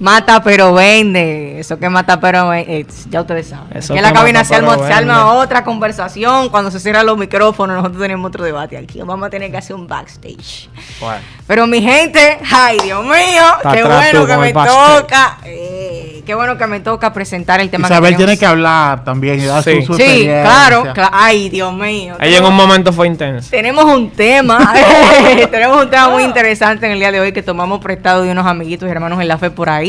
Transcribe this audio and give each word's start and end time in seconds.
Mata 0.00 0.42
pero 0.42 0.72
vende. 0.74 1.58
Eso 1.58 1.78
que 1.78 1.88
mata 1.88 2.20
pero 2.20 2.48
vende. 2.48 2.80
eh, 2.80 2.86
ya 3.10 3.20
ustedes 3.22 3.48
saben. 3.48 3.76
Eso 3.76 3.94
que 3.94 3.98
en 3.98 4.04
la 4.04 4.12
cabina 4.12 4.44
se 4.44 4.54
arma, 4.54 4.76
pero 4.76 4.86
se 4.86 4.92
arma 4.92 5.24
vende. 5.24 5.38
otra 5.40 5.64
conversación. 5.64 6.48
Cuando 6.50 6.70
se 6.70 6.78
cierran 6.80 7.04
los 7.06 7.18
micrófonos, 7.18 7.76
nosotros 7.76 8.00
tenemos 8.02 8.28
otro 8.28 8.44
debate 8.44 8.76
aquí. 8.76 9.00
Vamos 9.02 9.26
a 9.26 9.30
tener 9.30 9.50
que 9.50 9.56
hacer 9.56 9.74
un 9.74 9.86
backstage. 9.88 10.68
Bueno. 11.00 11.20
Pero 11.46 11.66
mi 11.66 11.80
gente, 11.82 12.38
ay 12.52 12.78
Dios 12.84 13.02
mío, 13.04 13.12
Está 13.56 13.72
qué 13.72 13.82
bueno 13.84 14.26
que 14.26 14.36
me 14.36 14.52
toca. 14.52 15.38
eh, 15.44 16.22
qué 16.26 16.34
bueno 16.34 16.58
que 16.58 16.66
me 16.66 16.80
toca 16.80 17.10
presentar 17.12 17.58
el 17.60 17.70
tema 17.70 17.88
Isabel 17.88 18.10
que 18.12 18.16
tiene 18.18 18.38
que 18.38 18.44
hablar 18.44 19.02
también 19.02 19.40
y 19.40 19.46
dar 19.46 19.62
Sí. 19.64 19.80
su, 19.82 19.94
su 19.94 19.98
Sí, 19.98 20.24
claro, 20.24 20.84
cla- 20.94 21.08
Ay, 21.10 21.48
Dios 21.48 21.72
mío. 21.72 22.16
Ahí 22.20 22.34
en 22.34 22.44
un 22.44 22.54
momento 22.54 22.92
fue 22.92 23.06
intenso. 23.06 23.48
Tenemos 23.50 23.84
un 23.86 24.10
tema, 24.10 24.58
tenemos 25.50 25.82
un 25.84 25.90
tema 25.90 26.10
muy 26.10 26.22
interesante 26.22 26.84
en 26.86 26.92
el 26.92 26.98
día 26.98 27.10
de 27.12 27.20
hoy 27.20 27.32
que 27.32 27.42
tomamos 27.42 27.80
prestado 27.80 28.22
de 28.24 28.30
unos 28.30 28.46
amiguitos 28.46 28.86
y 28.86 28.92
hermanos 28.92 29.18
en 29.20 29.26
la 29.28 29.38
fe 29.38 29.50
por 29.50 29.70
ahí, 29.70 29.87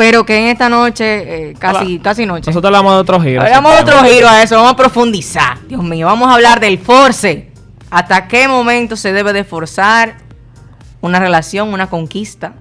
pero 0.00 0.24
que 0.24 0.34
en 0.34 0.46
esta 0.46 0.70
noche, 0.70 1.50
eh, 1.50 1.54
casi, 1.58 1.98
casi 1.98 2.24
noche, 2.24 2.50
Nosotros 2.50 2.70
le 2.70 2.78
damos 2.78 2.94
de 2.94 3.00
otro 3.00 3.20
giro. 3.20 3.42
le 3.42 3.50
damos 3.50 3.78
otro 3.82 4.02
giro 4.02 4.26
a 4.26 4.42
eso, 4.42 4.56
vamos 4.56 4.72
a 4.72 4.76
profundizar. 4.76 5.58
Dios 5.68 5.82
mío, 5.82 6.06
vamos 6.06 6.26
a 6.26 6.36
hablar 6.36 6.58
del 6.58 6.78
force. 6.78 7.50
¿Hasta 7.90 8.26
qué 8.26 8.48
momento 8.48 8.96
se 8.96 9.12
debe 9.12 9.34
de 9.34 9.44
forzar 9.44 10.16
una 11.02 11.20
relación, 11.20 11.74
una 11.74 11.90
conquista? 11.90 12.54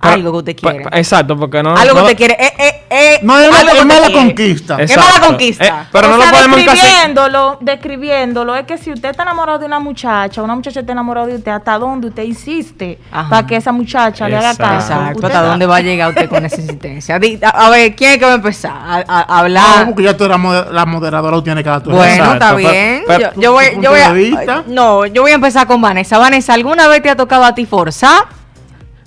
Pero- 0.00 0.12
algo 0.14 0.32
que 0.32 0.38
usted 0.38 0.56
quiere. 0.56 0.84
Exacto, 0.98 1.36
porque 1.38 1.62
no. 1.62 1.76
algo 1.76 1.94
que 1.94 2.00
usted 2.00 2.16
quiere. 2.16 2.36
Eh, 2.40 2.52
eh, 2.58 2.79
eh, 2.90 3.20
No 3.22 3.38
es 3.38 3.46
algo 3.46 3.56
mala, 3.58 3.72
que 3.72 3.78
es 3.78 3.86
mala 3.86 4.12
conquista. 4.12 4.76
¿Qué 4.76 4.82
Exacto. 4.82 5.08
mala 5.08 5.26
conquista? 5.26 5.64
Eh, 5.64 5.72
pero 5.92 6.08
o 6.08 6.10
no 6.10 6.16
sea, 6.18 6.26
lo 6.26 6.36
podemos 6.36 6.56
describiéndolo, 6.58 7.58
describiéndolo, 7.60 8.56
es 8.56 8.66
que 8.66 8.78
si 8.78 8.92
usted 8.92 9.10
está 9.10 9.22
enamorado 9.22 9.58
de 9.60 9.66
una 9.66 9.78
muchacha, 9.78 10.42
una 10.42 10.54
muchacha 10.54 10.80
está 10.80 10.92
enamorada 10.92 11.26
de 11.28 11.36
usted, 11.36 11.52
¿hasta 11.52 11.78
dónde 11.78 12.08
usted 12.08 12.24
insiste 12.24 12.98
Ajá. 13.12 13.30
para 13.30 13.46
que 13.46 13.56
esa 13.56 13.72
muchacha 13.72 14.28
le 14.28 14.36
haga 14.36 14.56
caso? 14.56 14.92
Exacto, 14.92 15.26
¿hasta 15.26 15.42
dónde 15.42 15.66
va 15.66 15.76
a 15.76 15.80
llegar 15.80 16.08
usted 16.10 16.28
con 16.28 16.44
esa 16.44 16.56
insistencia? 16.60 17.18
A, 17.42 17.66
a 17.66 17.70
ver, 17.70 17.94
¿quién 17.94 18.12
es 18.12 18.18
que 18.18 18.24
va 18.26 18.32
a 18.32 18.36
empezar? 18.36 18.72
A, 18.72 19.04
a- 19.06 19.20
a 19.22 19.38
hablar. 19.38 19.80
No, 19.80 19.86
porque 19.86 20.02
ya 20.02 20.16
tú 20.16 20.24
eras 20.24 20.38
moder- 20.38 20.70
la 20.72 20.84
moderadora, 20.86 21.36
tú 21.36 21.42
tienes 21.42 21.62
que 21.64 21.70
dar 21.70 21.82
tu 21.82 21.90
Bueno, 21.90 22.12
Exacto, 22.12 22.32
está 22.34 22.54
bien. 22.54 23.04
pero- 23.06 23.32
yo, 23.34 23.40
yo 23.40 23.52
voy, 23.52 23.64
¿Tu 23.76 23.80
yo 23.82 23.90
voy 23.90 24.00
a, 24.00 24.64
no, 24.66 25.06
yo 25.06 25.22
voy 25.22 25.30
a 25.30 25.34
empezar 25.34 25.66
con 25.66 25.80
Vanessa. 25.80 26.18
Vanessa, 26.18 26.54
¿alguna 26.54 26.88
vez 26.88 27.02
te 27.02 27.10
ha 27.10 27.16
tocado 27.16 27.44
a 27.44 27.54
ti 27.54 27.66
forzar 27.66 28.24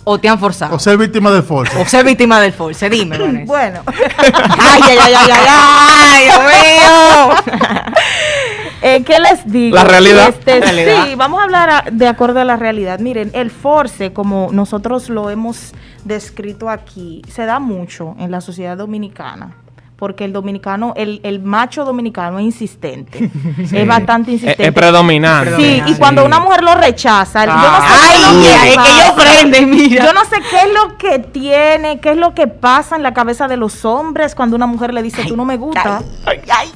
o 0.04 0.18
te 0.20 0.28
han 0.30 0.40
forzado? 0.40 0.76
O 0.76 0.80
ser 0.80 0.98
víctima 0.98 1.32
del 1.32 1.44
force. 1.44 1.78
O 1.82 1.86
ser 1.86 2.04
víctima 2.06 2.40
del 2.40 2.54
force. 2.54 2.90
Dime, 2.90 3.18
Vanessa. 3.20 3.46
Bueno, 3.46 3.82
ay, 3.88 4.82
ay, 4.84 4.98
ay, 5.02 5.14
ay, 5.16 5.32
ay, 5.32 5.48
ay, 5.50 6.24
Dios 6.26 6.40
mío. 6.40 7.64
eh, 8.82 9.04
¿qué 9.06 9.20
les 9.20 9.50
digo? 9.52 9.76
La 9.76 9.84
realidad. 9.84 10.30
Este, 10.30 10.60
Realidad. 10.60 11.06
Sí, 11.06 11.16
vamos 11.16 11.40
a 11.40 11.44
hablar 11.44 11.70
a- 11.70 11.84
de 11.92 12.08
acuerdo 12.08 12.40
a 12.40 12.44
la 12.44 12.56
realidad. 12.58 13.00
Miren, 13.00 13.32
el 13.34 13.50
force, 13.52 14.12
como 14.14 14.50
nosotros 14.52 15.10
lo 15.10 15.30
hemos 15.30 15.74
descrito 16.04 16.70
aquí, 16.70 17.22
se 17.32 17.46
da 17.46 17.60
mucho 17.60 18.16
en 18.20 18.32
la 18.32 18.42
sociedad 18.42 18.78
dominicana. 18.78 19.56
Porque 19.96 20.26
el 20.26 20.34
dominicano, 20.34 20.94
el, 20.98 21.22
el 21.24 21.40
macho 21.42 21.86
dominicano 21.86 22.40
es 22.40 22.46
insistente. 22.46 23.30
Es 23.74 23.88
bastante 23.88 24.32
Es, 24.32 24.42
insistente. 24.42 24.68
es 24.68 24.74
predominante. 24.74 25.56
Sí, 25.56 25.82
y 25.88 25.94
cuando 25.96 26.26
una 26.26 26.40
mujer 26.40 26.64
lo 26.64 26.76
rechaza, 26.76 27.46
yo 27.46 27.54
no 27.54 27.62
sé 27.62 27.94
Ay, 27.94 28.20
qué 28.42 28.70
es 28.70 28.78
que 28.78 28.90
es 28.90 28.96
ellos 29.00 29.12
prenden, 29.16 29.70
mira. 29.70 30.06
Yo 30.06 30.14
no 30.14 30.22
sé 30.26 30.36
qué 30.50 30.58
es 30.58 30.74
lo 30.74 30.98
que 30.98 31.20
tiene, 31.20 32.00
qué 32.00 32.12
es 32.12 32.18
lo 32.18 32.34
que 32.34 32.48
pasa 32.48 32.96
en 32.96 33.04
la 33.04 33.14
cabeza 33.14 33.48
de 33.48 33.56
los 33.58 33.86
hombres 33.86 34.36
cuando 34.36 34.56
una 34.56 34.66
mujer 34.68 34.94
le 34.94 35.02
dice, 35.04 35.24
tú 35.26 35.38
no 35.38 35.46
me 35.46 35.58
gusta, 35.58 36.02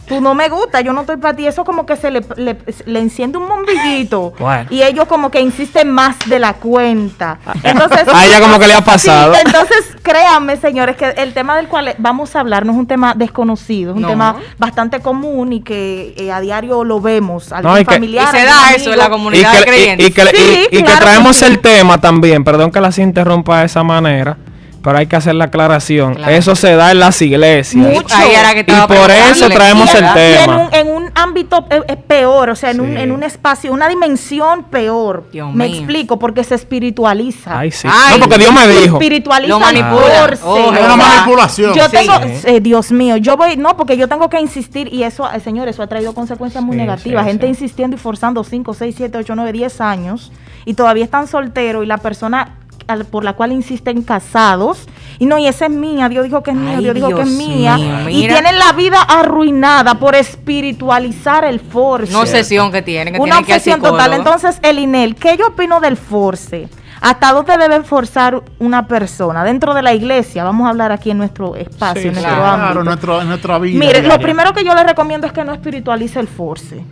tú 0.08 0.22
no 0.22 0.34
me 0.34 0.48
gusta, 0.50 0.82
yo 0.82 0.94
no 0.94 1.02
estoy 1.02 1.18
para 1.18 1.36
ti. 1.36 1.46
Eso 1.48 1.64
como 1.66 1.86
que 1.86 1.96
se 1.98 2.12
le, 2.12 2.22
le- 2.38 2.58
le 2.86 3.00
enciende 3.00 3.38
un 3.38 3.48
bombillito 3.48 4.34
Bueno. 4.40 4.68
y 4.70 4.82
ellos 4.84 5.06
como 5.06 5.30
que 5.32 5.42
insisten 5.42 5.92
más 5.92 6.18
de 6.28 6.40
la 6.40 6.54
cuenta. 6.54 7.40
Entonces, 7.64 8.08
A 8.14 8.26
ella 8.26 8.40
como 8.40 8.60
que 8.60 8.68
le 8.68 8.74
ha 8.76 8.82
pasado. 8.82 9.34
Sí, 9.34 9.42
entonces, 9.46 9.96
créanme, 10.02 10.58
señores, 10.58 10.96
que 10.96 11.10
el 11.10 11.34
tema 11.34 11.56
del 11.58 11.68
cual 11.68 11.94
vamos 11.98 12.36
a 12.36 12.40
hablar 12.40 12.66
no 12.66 12.72
es 12.72 12.78
un 12.78 12.88
tema 12.88 13.14
desconocido, 13.18 13.92
es 13.92 13.96
un 13.98 14.04
No. 14.04 14.08
tema 14.10 14.36
bastante 14.58 15.00
común 15.00 15.54
y 15.54 15.62
que 15.62 16.14
eh, 16.18 16.32
a 16.32 16.40
diario 16.40 16.84
lo 16.84 17.02
vemos. 17.02 17.52
Algún 17.52 17.72
No, 17.72 17.80
y 17.80 17.86
que- 17.86 17.96
Y 18.06 18.10
se 18.10 18.16
da 18.16 18.30
amigo. 18.30 18.76
eso 18.78 18.92
en 18.94 18.98
la 19.00 19.06
Y 19.08 19.10
comunidad 19.10 19.52
que, 19.52 19.58
de 19.58 19.62
y- 19.62 19.66
creyentes. 19.66 20.08
y 20.10 20.12
que, 20.12 20.22
y- 20.22 20.26
Sí, 20.38 20.68
y 20.72 20.78
que 20.78 20.84
claro 20.84 21.00
que 21.00 21.06
traemos 21.06 21.36
sí. 21.38 21.46
el 21.46 21.60
tema 21.60 22.00
también, 22.00 22.44
perdón 22.44 22.72
que 22.72 22.80
las 22.82 22.98
interrumpa 23.00 23.60
de 23.60 23.66
esa 23.66 23.84
manera, 23.84 24.38
pero 24.88 25.00
hay 25.00 25.08
que 25.08 25.18
hacer 25.18 25.36
la 25.36 25.46
aclaración. 25.46 26.16
Claro. 26.16 26.32
Eso 26.32 26.56
se 26.56 26.74
da 26.78 26.92
en 26.92 27.00
las 27.02 27.22
iglesias. 27.22 27.76
Mucho. 27.76 28.16
Ahí 28.16 28.32
era 28.34 28.54
que 28.54 28.62
Y 28.62 28.88
por 28.88 29.12
eso 29.12 29.50
traemos 29.50 29.94
Y 29.94 29.98
en- 29.98 30.06
el 30.06 30.10
y 30.16 30.20
en 30.38 30.40
tema. 30.46 30.58
un, 30.58 30.74
en 30.74 30.88
un 30.88 31.12
ámbito 31.14 31.66
eh, 31.70 31.82
eh, 31.90 31.98
peor, 31.98 32.52
o 32.52 32.56
sea, 32.56 32.72
en, 32.72 32.80
un, 32.80 32.88
Sí. 32.96 33.02
en 33.02 33.12
un 33.12 33.22
espacio, 33.24 33.74
una 33.74 33.90
dimensión 33.90 34.64
peor. 34.64 35.28
Dios 35.34 35.54
Me 35.54 35.66
mío. 35.68 35.76
explico, 35.80 36.18
porque 36.18 36.46
se 36.46 36.56
espiritualiza. 36.56 37.60
Ay, 37.60 37.72
sí. 37.72 37.86
Ay. 37.92 38.18
no, 38.18 38.28
porque 38.30 38.38
Dios 38.38 38.54
me 38.54 38.66
dijo. 38.68 38.96
espiritualiza 38.96 39.50
Lo 39.50 39.60
manipula. 39.60 40.30
Oh, 40.46 40.72
Es 40.74 40.80
una 40.86 40.96
manipulación. 40.96 41.74
Yo 41.76 41.84
Sí. 41.86 41.92
tengo, 41.92 42.14
eh, 42.46 42.62
Dios 42.62 42.90
mío, 42.94 43.18
yo 43.18 43.36
voy, 43.36 43.58
no, 43.58 43.76
porque 43.76 43.98
yo 43.98 44.08
tengo 44.08 44.30
que 44.30 44.40
insistir 44.40 44.88
y 44.94 45.04
eso, 45.04 45.30
eh, 45.30 45.42
señor, 45.42 45.68
eso 45.68 45.84
ha 45.84 45.88
traído 45.88 46.14
consecuencias 46.14 46.64
muy 46.64 46.76
Sí, 46.76 46.82
negativas. 46.82 47.24
sí, 47.26 47.30
Gente 47.30 47.46
sí. 47.48 47.50
insistiendo 47.50 47.98
y 47.98 48.00
forzando 48.00 48.44
5, 48.46 48.74
6, 48.74 48.96
7, 48.98 49.18
8, 49.18 49.36
9, 49.36 49.52
10 49.52 49.82
años 49.82 50.32
y 50.64 50.76
todavía 50.76 51.04
están 51.04 51.28
solteros 51.28 51.84
y 51.84 51.88
la 51.88 51.98
persona 51.98 52.56
al- 52.88 53.06
por 53.06 53.24
la 53.24 53.34
cual 53.34 53.52
insisten 53.52 54.02
casados 54.02 54.88
y 55.20 55.26
no, 55.26 55.38
y 55.38 55.48
esa 55.48 55.66
es 55.66 55.72
mía, 55.72 56.10
Dios 56.10 56.24
dijo 56.26 56.44
que 56.44 56.52
es 56.52 56.58
mía, 56.58 56.76
Ay, 56.78 56.84
Dios 56.84 56.96
dijo 56.96 57.10
que 57.16 57.22
es 57.22 57.28
mía 57.30 57.76
mío, 57.78 58.10
y 58.10 58.16
mira. 58.22 58.34
tienen 58.36 58.60
la 58.60 58.72
vida 58.74 59.02
arruinada 59.02 59.96
por 59.96 60.16
espiritualizar 60.16 61.46
el 61.46 61.60
force. 61.60 62.12
Una 62.12 62.22
obsesión 62.22 62.72
que 62.72 62.82
tiene, 62.82 63.12
que 63.12 63.20
Una 63.20 63.38
que 63.38 63.54
obsesión 63.54 63.82
total. 63.82 64.14
Entonces, 64.14 64.60
el 64.62 64.80
INEL, 64.80 65.16
¿qué 65.16 65.38
yo 65.38 65.48
opino 65.48 65.80
del 65.80 65.98
force? 65.98 66.68
¿Hasta 67.00 67.32
dónde 67.32 67.58
debe 67.58 67.84
forzar 67.84 68.42
una 68.60 68.88
persona? 68.88 69.44
Dentro 69.44 69.74
de 69.76 69.84
la 69.84 69.94
iglesia, 69.94 70.44
vamos 70.44 70.66
a 70.66 70.72
hablar 70.72 70.92
aquí 70.92 71.12
en 71.12 71.18
nuestro 71.20 71.56
espacio, 71.56 72.02
Sí, 72.02 72.08
en 72.08 72.16
nuestro 72.16 72.36
claro. 72.36 72.64
ámbito. 72.64 72.84
Nuestro, 72.84 73.22
en 73.22 73.28
nuestra 73.28 73.60
vida. 73.60 73.80
Mire, 73.80 74.02
lo 74.02 74.20
primero 74.20 74.52
que 74.54 74.64
yo 74.64 74.74
le 74.74 74.84
recomiendo 74.84 75.28
es 75.28 75.34
que 75.34 75.44
no 75.44 75.54
espiritualice 75.54 76.20
el 76.20 76.28
force. 76.28 76.84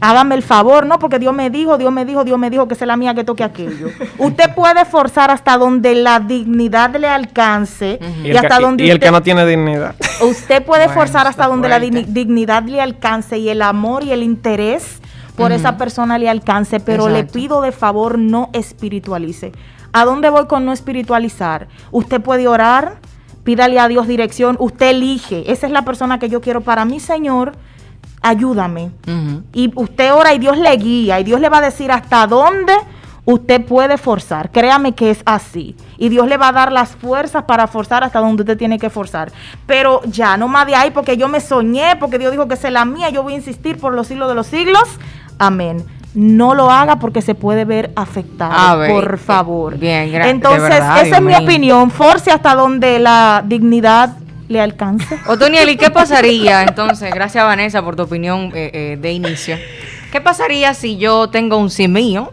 Hágame 0.00 0.34
el 0.34 0.42
favor, 0.42 0.84
¿no? 0.86 0.98
Porque 0.98 1.18
Dios 1.18 1.34
me 1.34 1.48
dijo, 1.50 1.78
Dios 1.78 1.90
me 1.92 2.04
dijo, 2.04 2.22
Dios 2.24 2.38
me 2.38 2.50
dijo 2.50 2.68
que 2.68 2.74
sea 2.74 2.86
la 2.86 2.96
mía 2.96 3.14
que 3.14 3.24
toque 3.24 3.44
aquello. 3.44 3.88
Usted 4.18 4.54
puede 4.54 4.84
forzar 4.84 5.30
hasta 5.30 5.56
donde 5.56 5.94
la 5.94 6.20
dignidad 6.20 6.94
le 6.96 7.08
alcance 7.08 7.98
Y 8.22 8.36
hasta 8.36 8.58
que, 8.58 8.62
donde 8.62 8.84
y 8.84 8.90
el 8.90 9.00
que 9.00 9.10
no 9.10 9.22
tiene 9.22 9.46
dignidad. 9.46 9.94
usted 10.20 10.62
puede 10.64 10.86
Bueno, 10.86 11.00
forzar 11.00 11.26
hasta 11.26 11.46
donde 11.46 11.68
la 11.68 11.78
fuerte. 11.78 12.04
dignidad 12.08 12.64
le 12.64 12.80
alcance 12.80 13.38
y 13.38 13.48
el 13.48 13.62
amor 13.62 14.04
y 14.04 14.12
el 14.12 14.22
interés 14.22 15.00
por 15.36 15.52
esa 15.52 15.76
persona 15.76 16.18
le 16.18 16.30
alcance, 16.30 16.80
pero 16.80 17.08
le 17.10 17.24
pido 17.24 17.60
de 17.60 17.70
favor 17.72 18.18
no 18.18 18.48
espiritualice. 18.54 19.52
¿A 19.92 20.04
dónde 20.04 20.30
voy 20.30 20.46
con 20.46 20.64
no 20.64 20.72
espiritualizar? 20.72 21.68
Usted 21.90 22.20
puede 22.22 22.48
orar, 22.48 22.96
pídale 23.44 23.78
a 23.78 23.86
Dios 23.88 24.06
dirección, 24.06 24.56
usted 24.58 24.90
elige, 24.90 25.50
esa 25.52 25.66
es 25.66 25.72
la 25.72 25.82
persona 25.82 26.18
que 26.18 26.28
yo 26.30 26.40
quiero 26.40 26.62
para 26.62 26.84
mí, 26.86 27.00
Señor, 27.00 27.52
ayúdame. 28.22 28.90
Y 29.52 29.72
usted 29.74 30.12
ora 30.14 30.34
y 30.34 30.38
Dios 30.38 30.56
le 30.58 30.74
guía 30.76 31.20
y 31.20 31.24
Dios 31.24 31.40
le 31.40 31.48
va 31.48 31.58
a 31.58 31.62
decir 31.62 31.90
hasta 31.92 32.26
dónde 32.26 32.72
usted 33.24 33.64
puede 33.64 33.98
forzar. 33.98 34.50
Créame 34.50 34.94
que 34.94 35.10
es 35.10 35.20
así. 35.26 35.74
Y 35.98 36.08
Dios 36.08 36.28
le 36.28 36.36
va 36.36 36.48
a 36.48 36.52
dar 36.52 36.70
las 36.72 36.90
fuerzas 36.96 37.44
para 37.44 37.66
forzar 37.66 38.04
hasta 38.04 38.20
donde 38.20 38.42
usted 38.42 38.56
tiene 38.56 38.78
que 38.78 38.90
forzar. 38.90 39.32
Pero 39.66 40.00
ya, 40.04 40.36
no 40.36 40.46
más 40.48 40.66
de 40.66 40.74
ahí 40.76 40.90
porque 40.90 41.16
yo 41.16 41.28
me 41.28 41.40
soñé, 41.40 41.96
porque 41.98 42.18
Dios 42.18 42.30
dijo 42.32 42.46
que 42.46 42.54
es 42.54 42.70
la 42.70 42.84
mía, 42.84 43.10
yo 43.10 43.22
voy 43.22 43.32
a 43.34 43.36
insistir 43.36 43.78
por 43.78 43.92
los 43.94 44.06
siglos 44.06 44.28
de 44.28 44.34
los 44.36 44.46
siglos. 44.46 44.84
Amén. 45.38 45.84
No 46.14 46.54
lo 46.54 46.70
haga 46.70 46.96
porque 46.98 47.20
se 47.20 47.34
puede 47.34 47.64
ver 47.66 47.90
afectado. 47.94 48.78
Ver, 48.78 48.90
por 48.90 49.14
eh, 49.14 49.16
favor. 49.18 49.76
bien, 49.76 50.08
gra- 50.10 50.24
de 50.24 50.30
Entonces, 50.30 50.62
verdad, 50.62 50.96
esa 50.98 51.04
Dios 51.04 51.16
es 51.18 51.22
mi 51.22 51.32
mío. 51.34 51.38
opinión. 51.42 51.90
Force 51.90 52.30
hasta 52.30 52.54
donde 52.54 52.98
la 52.98 53.42
dignidad 53.44 54.16
le 54.48 54.60
alcance. 54.60 55.18
Otoniel, 55.26 55.68
¿y 55.70 55.76
qué 55.76 55.90
pasaría 55.90 56.62
entonces? 56.62 57.12
Gracias, 57.12 57.44
Vanessa, 57.44 57.82
por 57.82 57.96
tu 57.96 58.02
opinión 58.02 58.52
eh, 58.54 58.70
eh, 58.72 58.98
de 59.00 59.12
inicio. 59.12 59.56
¿Qué 60.12 60.20
pasaría 60.20 60.72
si 60.74 60.96
yo 60.98 61.28
tengo 61.28 61.56
un 61.58 61.70
sí 61.70 61.88
mío? 61.88 62.32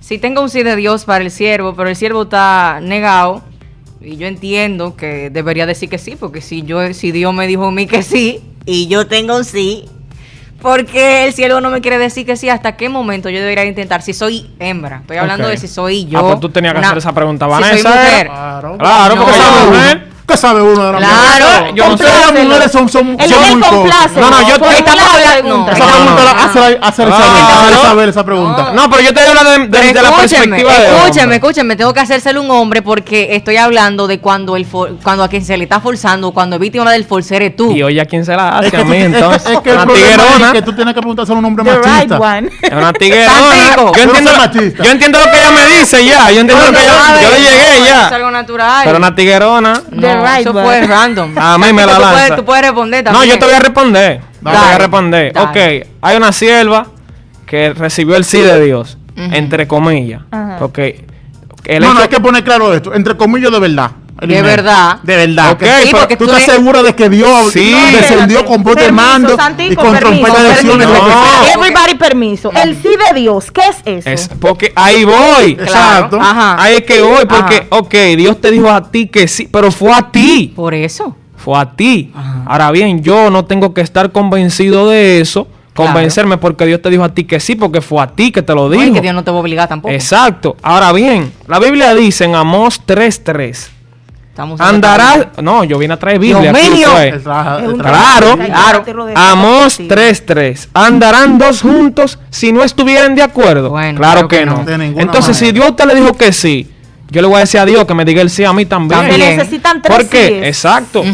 Si 0.00 0.18
tengo 0.18 0.42
un 0.42 0.50
sí 0.50 0.62
de 0.62 0.76
Dios 0.76 1.04
para 1.04 1.24
el 1.24 1.30
siervo, 1.30 1.74
pero 1.74 1.88
el 1.88 1.96
siervo 1.96 2.24
está 2.24 2.78
negado, 2.82 3.42
y 4.02 4.16
yo 4.18 4.26
entiendo 4.26 4.96
que 4.96 5.30
debería 5.30 5.64
decir 5.64 5.88
que 5.88 5.96
sí, 5.98 6.14
porque 6.18 6.42
si 6.42 6.62
yo, 6.62 6.92
si 6.92 7.10
Dios 7.12 7.32
me 7.32 7.46
dijo 7.46 7.64
a 7.66 7.70
mí 7.70 7.86
que 7.86 8.02
sí, 8.02 8.42
y 8.66 8.86
yo 8.88 9.06
tengo 9.06 9.36
un 9.36 9.44
sí, 9.46 9.86
porque 10.60 11.26
el 11.26 11.32
siervo 11.32 11.60
no 11.60 11.70
me 11.70 11.80
quiere 11.80 11.98
decir 11.98 12.24
que 12.26 12.36
sí, 12.36 12.48
¿hasta 12.48 12.76
qué 12.76 12.88
momento 12.88 13.28
yo 13.30 13.38
debería 13.40 13.64
intentar? 13.64 14.02
Si 14.02 14.12
soy 14.14 14.50
hembra, 14.58 14.98
estoy 15.02 15.16
hablando 15.18 15.48
de 15.48 15.56
si 15.56 15.68
soy 15.68 16.06
yo. 16.06 16.18
Ah, 16.18 16.22
pues 16.22 16.40
tú 16.40 16.48
tenías 16.50 16.72
que 16.74 16.78
una- 16.78 16.88
hacer 16.88 16.98
esa 16.98 17.12
pregunta, 17.14 17.46
si 17.46 17.52
soy 17.52 17.62
Vanessa. 17.62 17.88
mujer. 17.88 18.26
Claro. 18.26 18.78
Claro, 18.78 19.14
No. 19.14 19.22
porque 19.24 19.38
es 19.38 19.66
mujer. 19.68 20.03
¿Qué 20.26 20.36
sabe 20.38 20.62
uno 20.62 20.86
de 20.86 20.92
la 20.92 20.98
Claro, 20.98 21.46
mujer? 21.60 21.74
yo 21.74 21.88
no 21.88 21.98
sé. 21.98 22.04
Las 22.04 22.32
mujeres 22.44 22.72
son, 22.72 22.88
son, 22.88 23.16
El 23.20 23.30
son 23.30 23.44
él 23.44 23.56
muy 23.58 23.68
complace. 23.68 24.18
No, 24.20 24.30
no, 24.30 24.40
yo- 24.48 24.54
Formula 24.54 24.78
estamos 24.78 25.04
la 25.04 25.12
hablando- 25.12 25.70
Esa 25.70 25.86
pregunta 25.86 26.24
la 26.24 26.30
hace, 26.44 26.78
hace 26.80 27.02
Ah, 27.02 27.08
Isabel. 27.08 27.74
no. 27.74 27.80
Isabel 27.82 28.08
esa 28.08 28.24
pregunta. 28.24 28.72
No, 28.74 28.88
pero 28.90 29.02
yo 29.02 29.08
estoy 29.08 29.24
hablando 29.26 29.50
de- 29.50 29.92
la 29.94 30.16
perspectiva 30.16 30.78
de 30.78 30.86
escúcheme, 30.96 31.34
escúcheme, 31.34 31.76
tengo 31.76 31.92
que 31.92 32.00
hacérselo 32.00 32.40
un 32.40 32.50
hombre 32.50 32.80
porque 32.80 33.36
estoy 33.36 33.58
hablando 33.58 34.06
de 34.06 34.18
cuando 34.18 34.56
el 34.56 34.64
for- 34.64 34.96
cuando 35.02 35.24
a 35.24 35.28
quien 35.28 35.44
se 35.44 35.58
le 35.58 35.64
está 35.64 35.80
forzando, 35.80 36.32
cuando 36.32 36.56
es 36.56 36.60
víctima 36.60 36.90
del 36.90 37.04
force 37.04 37.36
eres 37.36 37.54
tú. 37.54 37.70
Y 37.72 37.82
oye, 37.82 38.00
¿a 38.00 38.06
quién 38.06 38.24
se 38.24 38.34
la 38.34 38.56
hace? 38.58 38.68
Es 38.68 38.72
que, 38.72 38.80
a 38.80 38.84
mí, 38.84 38.96
es 38.96 39.04
entonces. 39.04 39.50
es 39.52 39.60
que 39.60 39.70
el 39.70 39.76
una 39.76 39.86
tiguerona. 39.92 40.46
es 40.46 40.52
que 40.52 40.62
tú 40.62 40.72
tienes 40.74 40.94
que 40.94 41.00
preguntar 41.00 41.26
a 41.28 41.32
un 41.34 41.44
hombre 41.44 41.64
machista. 41.64 42.38
Es 42.62 42.72
una 42.72 42.92
tiguerona. 42.94 43.76
Yo 43.94 44.02
entiendo, 44.02 44.30
yo 44.84 44.90
entiendo 44.90 45.18
lo 45.18 45.24
que 45.30 45.38
ella 45.38 45.50
me 45.50 45.66
dice 45.66 46.04
ya. 46.04 46.30
Yo 46.30 46.40
entiendo 46.40 46.64
lo 46.64 46.72
que 46.72 46.82
ella, 46.82 47.20
yo 47.22 47.30
le 47.30 47.40
llegué 47.40 47.74
Es 47.82 47.88
ya. 47.88 48.08
algo 48.08 48.30
natural. 48.30 48.82
Pero 48.84 48.96
una 48.98 49.14
tiguerona. 49.14 49.82
No, 50.16 50.22
right 50.24 50.40
eso 50.40 50.52
fue 50.52 50.86
random. 50.86 51.38
A 51.38 51.58
mí 51.58 51.72
me 51.72 51.86
la 51.86 51.94
Tú 51.96 52.00
puedes- 52.02 52.16
lanza. 52.18 52.36
Tú 52.36 52.44
puedes 52.44 52.64
responder 52.64 53.04
No, 53.04 53.10
también. 53.12 53.32
yo 53.34 53.38
te 53.38 53.44
voy 53.46 53.54
a 53.54 53.58
responder. 53.60 54.20
Yo 54.20 54.26
te 54.26 54.42
voy 54.42 54.52
a 54.56 54.60
Dale, 54.60 54.78
responder. 54.78 55.32
dale. 55.32 55.80
Ok, 55.82 55.86
hay 56.02 56.16
una 56.16 56.32
sierva 56.32 56.86
que 57.46 57.72
recibió 57.74 58.16
el 58.16 58.24
sí 58.24 58.38
de 58.40 58.64
Dios, 58.64 58.98
Ujú. 59.16 59.34
entre 59.34 59.66
comillas. 59.68 60.22
Ajá. 60.30 60.56
Porque 60.58 61.04
el 61.64 61.80
No, 61.82 61.88
no, 61.88 61.92
hecho- 61.94 62.02
hay 62.02 62.08
que 62.08 62.20
poner 62.20 62.44
claro 62.44 62.72
esto. 62.74 62.94
Entre 62.94 63.16
comillas, 63.16 63.50
de 63.52 63.58
verdad. 63.60 63.90
De 64.26 64.42
verdad. 64.42 64.98
De 65.02 65.16
verdad. 65.16 65.52
Ok, 65.52 65.58
Que- 65.60 65.66
Sí, 65.82 65.88
pero 65.92 66.08
¿Tú 66.08 66.16
tú 66.16 66.24
estás 66.26 66.42
eres- 66.48 66.54
segura 66.56 66.82
de 66.82 66.94
que 66.94 67.08
Dios 67.10 67.52
Sí. 67.52 67.74
descendió 67.92 68.44
con 68.44 68.62
poder 68.62 68.86
de 68.86 68.92
mando 68.92 69.36
Santico, 69.36 69.72
y 69.72 69.76
con 69.76 69.92
permiso, 69.92 70.00
trompeta 70.24 70.42
de 70.42 70.48
permiso. 70.54 70.74
acciones? 70.74 70.88
No. 70.88 71.46
Everybody 71.54 71.94
permiso. 71.98 72.50
El 72.52 72.74
sí 72.82 72.88
de 73.12 73.20
Dios, 73.20 73.50
¿qué 73.50 73.62
es 73.68 73.76
eso? 73.84 74.08
es 74.10 74.30
porque 74.40 74.72
ahí 74.74 75.04
voy. 75.04 75.52
Exacto. 75.52 76.18
Ajá. 76.20 76.62
Ahí 76.62 76.76
es 76.76 76.82
que 76.82 77.00
voy, 77.02 77.24
porque, 77.26 77.56
Ajá. 77.56 77.66
ok, 77.70 77.94
Dios 78.16 78.40
te 78.40 78.50
dijo 78.50 78.70
a 78.70 78.90
ti 78.90 79.08
que 79.08 79.28
sí, 79.28 79.48
pero 79.50 79.70
fue 79.70 79.92
a 79.92 80.10
ti. 80.10 80.52
Por 80.54 80.74
eso. 80.74 81.16
Fue 81.36 81.58
a 81.58 81.70
ti. 81.72 82.10
Ahora 82.46 82.70
bien, 82.70 83.02
yo 83.02 83.30
no 83.30 83.44
tengo 83.44 83.74
que 83.74 83.82
estar 83.82 84.10
convencido 84.12 84.88
de 84.88 85.20
eso, 85.20 85.46
convencerme 85.74 86.38
porque 86.38 86.64
Dios 86.64 86.80
te 86.80 86.88
dijo 86.88 87.04
a 87.04 87.10
ti 87.10 87.24
que 87.24 87.38
sí, 87.40 87.54
porque 87.54 87.80
fue 87.82 88.00
a 88.02 88.06
ti 88.06 88.30
que 88.32 88.40
te 88.42 88.54
lo 88.54 88.70
dijo. 88.70 88.94
que 88.94 89.00
Dios 89.02 89.14
no 89.14 89.24
te 89.24 89.30
va 89.30 89.36
a 89.36 89.40
obligar 89.40 89.68
tampoco. 89.68 89.92
Exacto. 89.92 90.56
Ahora 90.62 90.92
bien, 90.92 91.32
la 91.46 91.58
Biblia 91.58 91.94
dice 91.94 92.24
en 92.24 92.34
Amós 92.34 92.80
3:3, 92.86 93.70
Estamos 94.34 94.60
andarás, 94.60 95.28
no, 95.40 95.62
yo 95.62 95.78
vine 95.78 95.94
a 95.94 95.96
traer 95.96 96.18
Biblia. 96.18 96.52
Dios 96.52 96.92
aquí 96.92 97.22
Claro, 97.22 97.76
claro. 97.78 98.84
perspectiva. 98.84 99.06
3:3. 99.86 100.68
Andarán 100.74 101.38
dos 101.38 101.62
juntos 101.62 102.18
si 102.30 102.50
no 102.50 102.64
estuvieran 102.64 103.14
de 103.14 103.22
acuerdo. 103.22 103.70
Bueno, 103.70 103.96
claro 103.96 104.26
que 104.26 104.38
que 104.40 104.44
no. 104.44 104.64
Entonces, 104.96 105.36
si. 105.36 105.52
Dios 105.52 105.76
te 105.76 105.86
le 105.86 105.94
dijo 105.94 106.14
que 106.14 106.32
sí, 106.32 106.68
yo 107.12 107.22
le 107.22 107.28
voy 107.28 107.36
a 107.36 107.40
decir 107.40 107.60
a 107.60 107.64
Dios 107.64 107.84
que 107.84 107.94
me 107.94 108.04
diga 108.04 108.22
el 108.22 108.28
sí 108.28 108.42
a 108.42 108.52
mí 108.52 108.66
también. 108.66 109.02
También. 109.02 109.36
necesitan 109.36 109.80
tres 109.80 109.96
¿Por 109.96 110.08
qué? 110.08 110.26
síes. 110.26 110.46
Exacto. 110.48 111.04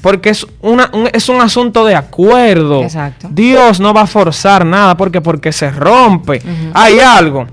Porque 0.00 0.30
es, 0.30 0.44
una, 0.60 0.90
un, 0.92 1.08
es 1.12 1.28
un 1.28 1.40
asunto 1.40 1.84
de 1.84 1.94
acuerdo. 1.94 2.82
Exacto. 2.82 3.28
Dios 3.30 3.78
no 3.78 3.94
va 3.94 4.00
a 4.00 4.06
forzar 4.08 4.66
nada 4.66 4.96
porque, 4.96 5.20
porque 5.20 5.52
se 5.52 5.70
rompe. 5.70 6.42
Hay 6.74 6.98
algo 6.98 7.46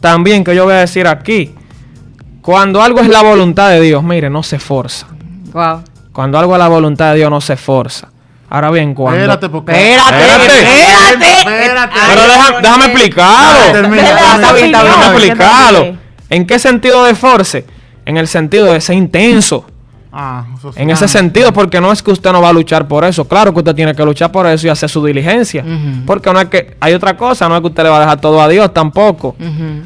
también 0.00 0.44
que 0.44 0.54
yo 0.54 0.66
voy 0.66 0.74
a 0.74 0.78
decir 0.78 1.08
aquí. 1.08 1.52
Cuando 2.46 2.80
algo 2.80 3.00
es 3.00 3.08
la 3.08 3.22
voluntad 3.22 3.70
de 3.70 3.80
Dios, 3.80 4.02
mire, 4.04 4.30
no 4.30 4.42
se 4.42 4.58
forza. 4.58 5.06
Wow. 5.52 5.82
Cuando 6.12 6.38
algo 6.38 6.54
es 6.54 6.58
la 6.60 6.68
voluntad 6.68 7.10
de 7.10 7.18
Dios, 7.18 7.28
no 7.30 7.40
se 7.40 7.56
forza. 7.56 8.08
Ahora 8.48 8.70
bien, 8.70 8.94
cuando... 8.94 9.18
Espérate, 9.20 9.48
porque. 9.48 9.72
Espérate, 9.72 10.22
Espérate. 10.22 11.38
Espérate. 11.38 11.94
Pero 12.08 12.22
deja- 12.22 12.60
déjame 12.62 12.84
explicarlo. 12.86 13.72
termina, 13.72 14.02
Déjame 14.84 15.06
explicarlo. 15.06 15.96
¿En 16.30 16.46
qué 16.46 16.58
sentido 16.60 17.04
de 17.04 17.14
force? 17.16 17.66
En 18.04 18.16
el 18.16 18.28
sentido 18.28 18.72
de 18.72 18.80
ser 18.80 18.94
intenso. 18.96 19.66
Ah, 20.12 20.44
eso 20.56 20.72
sí. 20.72 20.80
En 20.80 20.88
ese 20.90 21.04
Ah, 21.06 21.08
sentido, 21.08 21.52
porque 21.52 21.80
no 21.80 21.90
es 21.92 22.02
que 22.02 22.10
usted 22.12 22.30
no 22.32 22.40
va 22.40 22.48
a 22.50 22.52
luchar 22.52 22.86
por 22.88 23.04
eso. 23.04 23.26
Claro 23.26 23.52
que 23.52 23.58
usted 23.58 23.74
tiene 23.74 23.94
que 23.94 24.04
luchar 24.04 24.30
por 24.32 24.46
eso 24.46 24.66
y 24.66 24.70
hacer 24.70 24.88
su 24.88 25.04
diligencia. 25.04 25.64
Porque 26.06 26.32
no 26.32 26.40
es 26.40 26.46
que 26.48 26.76
hay 26.80 26.94
otra 26.94 27.16
cosa, 27.16 27.48
no 27.48 27.56
es 27.56 27.60
que 27.60 27.66
usted 27.66 27.82
le 27.82 27.88
va 27.90 27.96
a 27.96 28.00
dejar 28.00 28.20
todo 28.20 28.40
a 28.40 28.48
Dios 28.48 28.72
tampoco. 28.72 29.34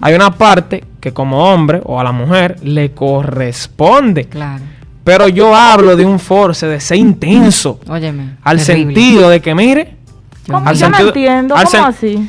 Hay 0.03 0.13
una 0.15 0.31
parte 0.31 0.85
que 1.01 1.13
como 1.13 1.53
hombre 1.53 1.81
o 1.85 1.99
a 1.99 2.05
la 2.05 2.13
mujer 2.13 2.57
le 2.63 2.93
corresponde. 2.93 4.27
Claro. 4.27 4.63
Pero 5.03 5.29
yo 5.29 5.55
hablo 5.55 5.97
de 5.97 6.05
un 6.05 6.19
force, 6.19 6.67
de 6.67 6.79
ser 6.79 6.99
intenso. 6.99 7.81
Óyeme. 7.89 8.37
Al 8.43 8.63
terrible. 8.65 8.95
sentido 8.95 9.31
de 9.31 9.41
que, 9.41 9.55
mire. 9.55 9.97
Al 10.53 10.75
Yo 10.77 10.89
no 10.89 10.97
sentido- 10.97 11.09
entiendo. 11.09 11.57
al 11.57 11.65
¿Cómo 11.67 11.87
así? 11.87 12.29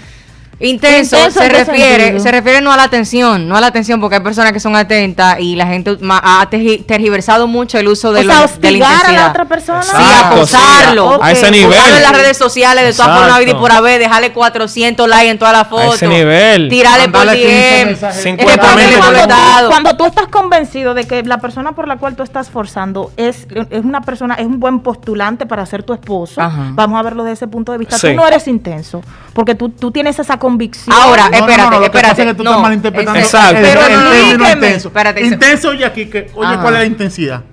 Intenso, 0.61 1.17
Intenso, 1.17 1.39
se 1.39 1.45
¿en 1.45 1.51
qué 1.51 1.57
refiere, 1.65 2.03
sentido? 2.05 2.23
se 2.23 2.31
refiere 2.31 2.61
no 2.61 2.71
a 2.71 2.77
la 2.77 2.83
atención, 2.83 3.47
no 3.47 3.55
a 3.57 3.61
la 3.61 3.67
atención, 3.67 3.99
porque 3.99 4.15
hay 4.17 4.21
personas 4.21 4.51
que 4.53 4.59
son 4.59 4.75
atentas 4.75 5.39
y 5.39 5.55
la 5.55 5.65
gente 5.67 5.97
ha 6.09 6.47
tergi- 6.49 6.85
tergiversado 6.85 7.47
mucho 7.47 7.77
el 7.79 7.87
uso 7.87 8.13
de, 8.13 8.21
O 8.21 8.23
lo- 8.23 8.29
sea, 8.33 8.41
de 8.41 8.47
la 8.47 8.53
hostigar 8.53 8.89
a 8.91 8.93
intensidad. 8.95 9.21
la 9.23 9.29
otra 9.29 9.45
persona. 9.45 9.83
Sí, 9.83 9.89
acosarlo. 10.23 11.13
sí, 11.15 11.19
a- 11.21 11.25
a 11.25 11.31
ese 11.31 11.51
nivel. 11.51 11.73
En 11.95 12.01
las 12.03 12.11
redes 12.11 12.37
sociales, 12.37 12.83
de 12.85 12.93
todas 12.93 13.17
formas, 13.19 13.41
y 13.47 13.53
por 13.53 13.71
haber, 13.71 13.99
dejarle 13.99 14.31
400 14.33 15.07
likes 15.07 15.29
en 15.31 15.39
todas 15.39 15.53
las 15.57 15.67
fotos. 15.67 15.95
ese 15.95 16.07
nivel. 16.07 16.69
Tirarle 16.69 17.05
por 17.09 17.25
Mandarle 17.25 17.41
15 17.41 17.57
DM. 17.77 17.85
mensajes. 17.85 18.23
50 18.23 18.55
responderle 18.55 18.87
mil. 18.95 18.95
por 19.05 19.13
cuando, 19.13 19.35
tú, 19.35 19.67
cuando 19.69 19.97
tú 19.97 20.05
estás 20.05 20.27
convencido 20.27 20.93
de 20.93 21.05
que 21.05 21.23
la 21.23 21.39
persona 21.39 21.71
por 21.73 21.87
la 21.87 21.97
cual 21.97 22.15
tú 22.15 22.23
estás 22.23 22.49
forzando 22.49 23.11
es, 23.17 23.47
es 23.69 23.83
una 23.83 24.01
persona, 24.01 24.35
es 24.35 24.45
un 24.45 24.59
buen 24.59 24.79
postulante 24.79 25.45
para 25.45 25.65
ser 25.65 25.83
tu 25.83 25.93
esposo, 25.93 26.41
Ajá. 26.41 26.69
vamos 26.73 26.99
a 26.99 27.03
verlo 27.03 27.23
desde 27.23 27.33
ese 27.33 27.47
punto 27.47 27.71
de 27.71 27.77
vista. 27.77 27.97
Sí. 27.97 28.07
Tú 28.09 28.13
no 28.15 28.27
eres 28.27 28.47
intenso, 28.47 29.01
porque 29.33 29.55
tú, 29.55 29.69
tú 29.69 29.91
tienes 29.91 30.19
esa 30.19 30.37
convicción. 30.51 30.95
Ahora, 30.95 31.29
No, 31.29 31.37
espérate, 31.37 31.57
no, 31.63 31.69
no, 31.69 31.71
lo 31.71 31.79
que 31.79 31.85
espérate. 31.85 32.09
pasa 32.09 32.21
es 32.23 32.27
que 32.29 32.33
tú 32.35 32.43
no, 32.43 32.49
estás 32.51 32.61
malinterpretando 32.63 33.19
es- 33.19 33.25
Exacto. 33.25 33.57
el, 33.57 33.63
Pero 33.63 33.81
el 33.81 33.87
término 33.87 34.11
explíqueme. 34.13 34.51
intenso. 34.67 34.87
Espérate, 34.89 35.25
intenso 35.25 35.73
y 35.73 35.83
aquí, 35.83 36.05
que, 36.05 36.31
oye, 36.35 36.47
Ajá. 36.53 36.61
¿cuál 36.61 36.73
es 36.75 36.79
la 36.81 36.85
intensidad? 36.85 37.43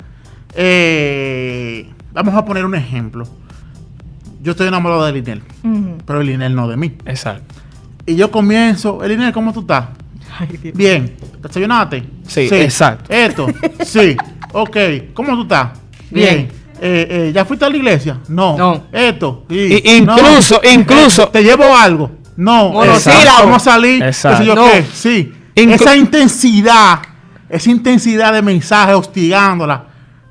Eh, 0.55 1.89
vamos 2.13 2.35
a 2.35 2.45
poner 2.45 2.65
un 2.65 2.75
ejemplo. 2.75 3.25
Yo 4.43 4.53
estoy 4.53 4.69
enamorado 4.69 5.05
de 5.07 5.13
Linel, 5.13 5.43
pero 6.07 6.23
Linel 6.23 6.55
no 6.55 6.69
de 6.69 6.77
mí. 6.77 6.95
Exacto. 7.07 7.55
Y 8.07 8.17
yo 8.17 8.31
comienzo, 8.31 9.01
Linel, 9.07 9.33
¿cómo 9.33 9.53
tú 9.53 9.61
estás? 9.61 9.87
Bien. 10.75 11.17
¿Desayunaste? 11.43 12.05
Sí, 12.27 12.49
exacto. 12.53 13.13
Esto, 13.13 13.47
sí. 13.85 14.17
Ok. 14.53 14.77
¿Cómo 15.15 15.35
tú 15.37 15.43
estás? 15.43 15.71
Bien. 16.11 16.49
Eh, 16.81 17.07
eh, 17.11 17.33
¿Ya 17.35 17.45
fuiste 17.45 17.65
a 17.65 17.69
la 17.71 17.77
iglesia? 17.77 18.19
No. 18.29 18.57
No. 18.57 18.85
Esto. 18.93 19.45
sí. 19.49 19.81
Y- 19.85 19.97
incluso- 19.97 20.61
No. 20.63 20.71
incluso- 20.71 21.25
Eh, 21.25 21.31
¿Te 21.33 21.43
llevo 21.43 21.77
algo? 21.77 22.11
No. 22.39 22.85
Exacto. 22.85 23.43
¿Cómo 23.43 23.59
salir? 23.59 24.03
Exacto. 24.03 24.39
¿Qué 24.39 24.45
sé 24.45 24.49
yo 24.49 24.55
No. 24.55 24.65
qué? 24.71 24.87
Sí. 24.95 25.33
Inclu- 25.57 25.75
esa 25.75 25.97
intensidad, 25.97 27.01
esa 27.49 27.71
intensidad 27.71 28.33
de 28.33 28.43
mensaje 28.43 28.95
hostigándola 28.95 29.85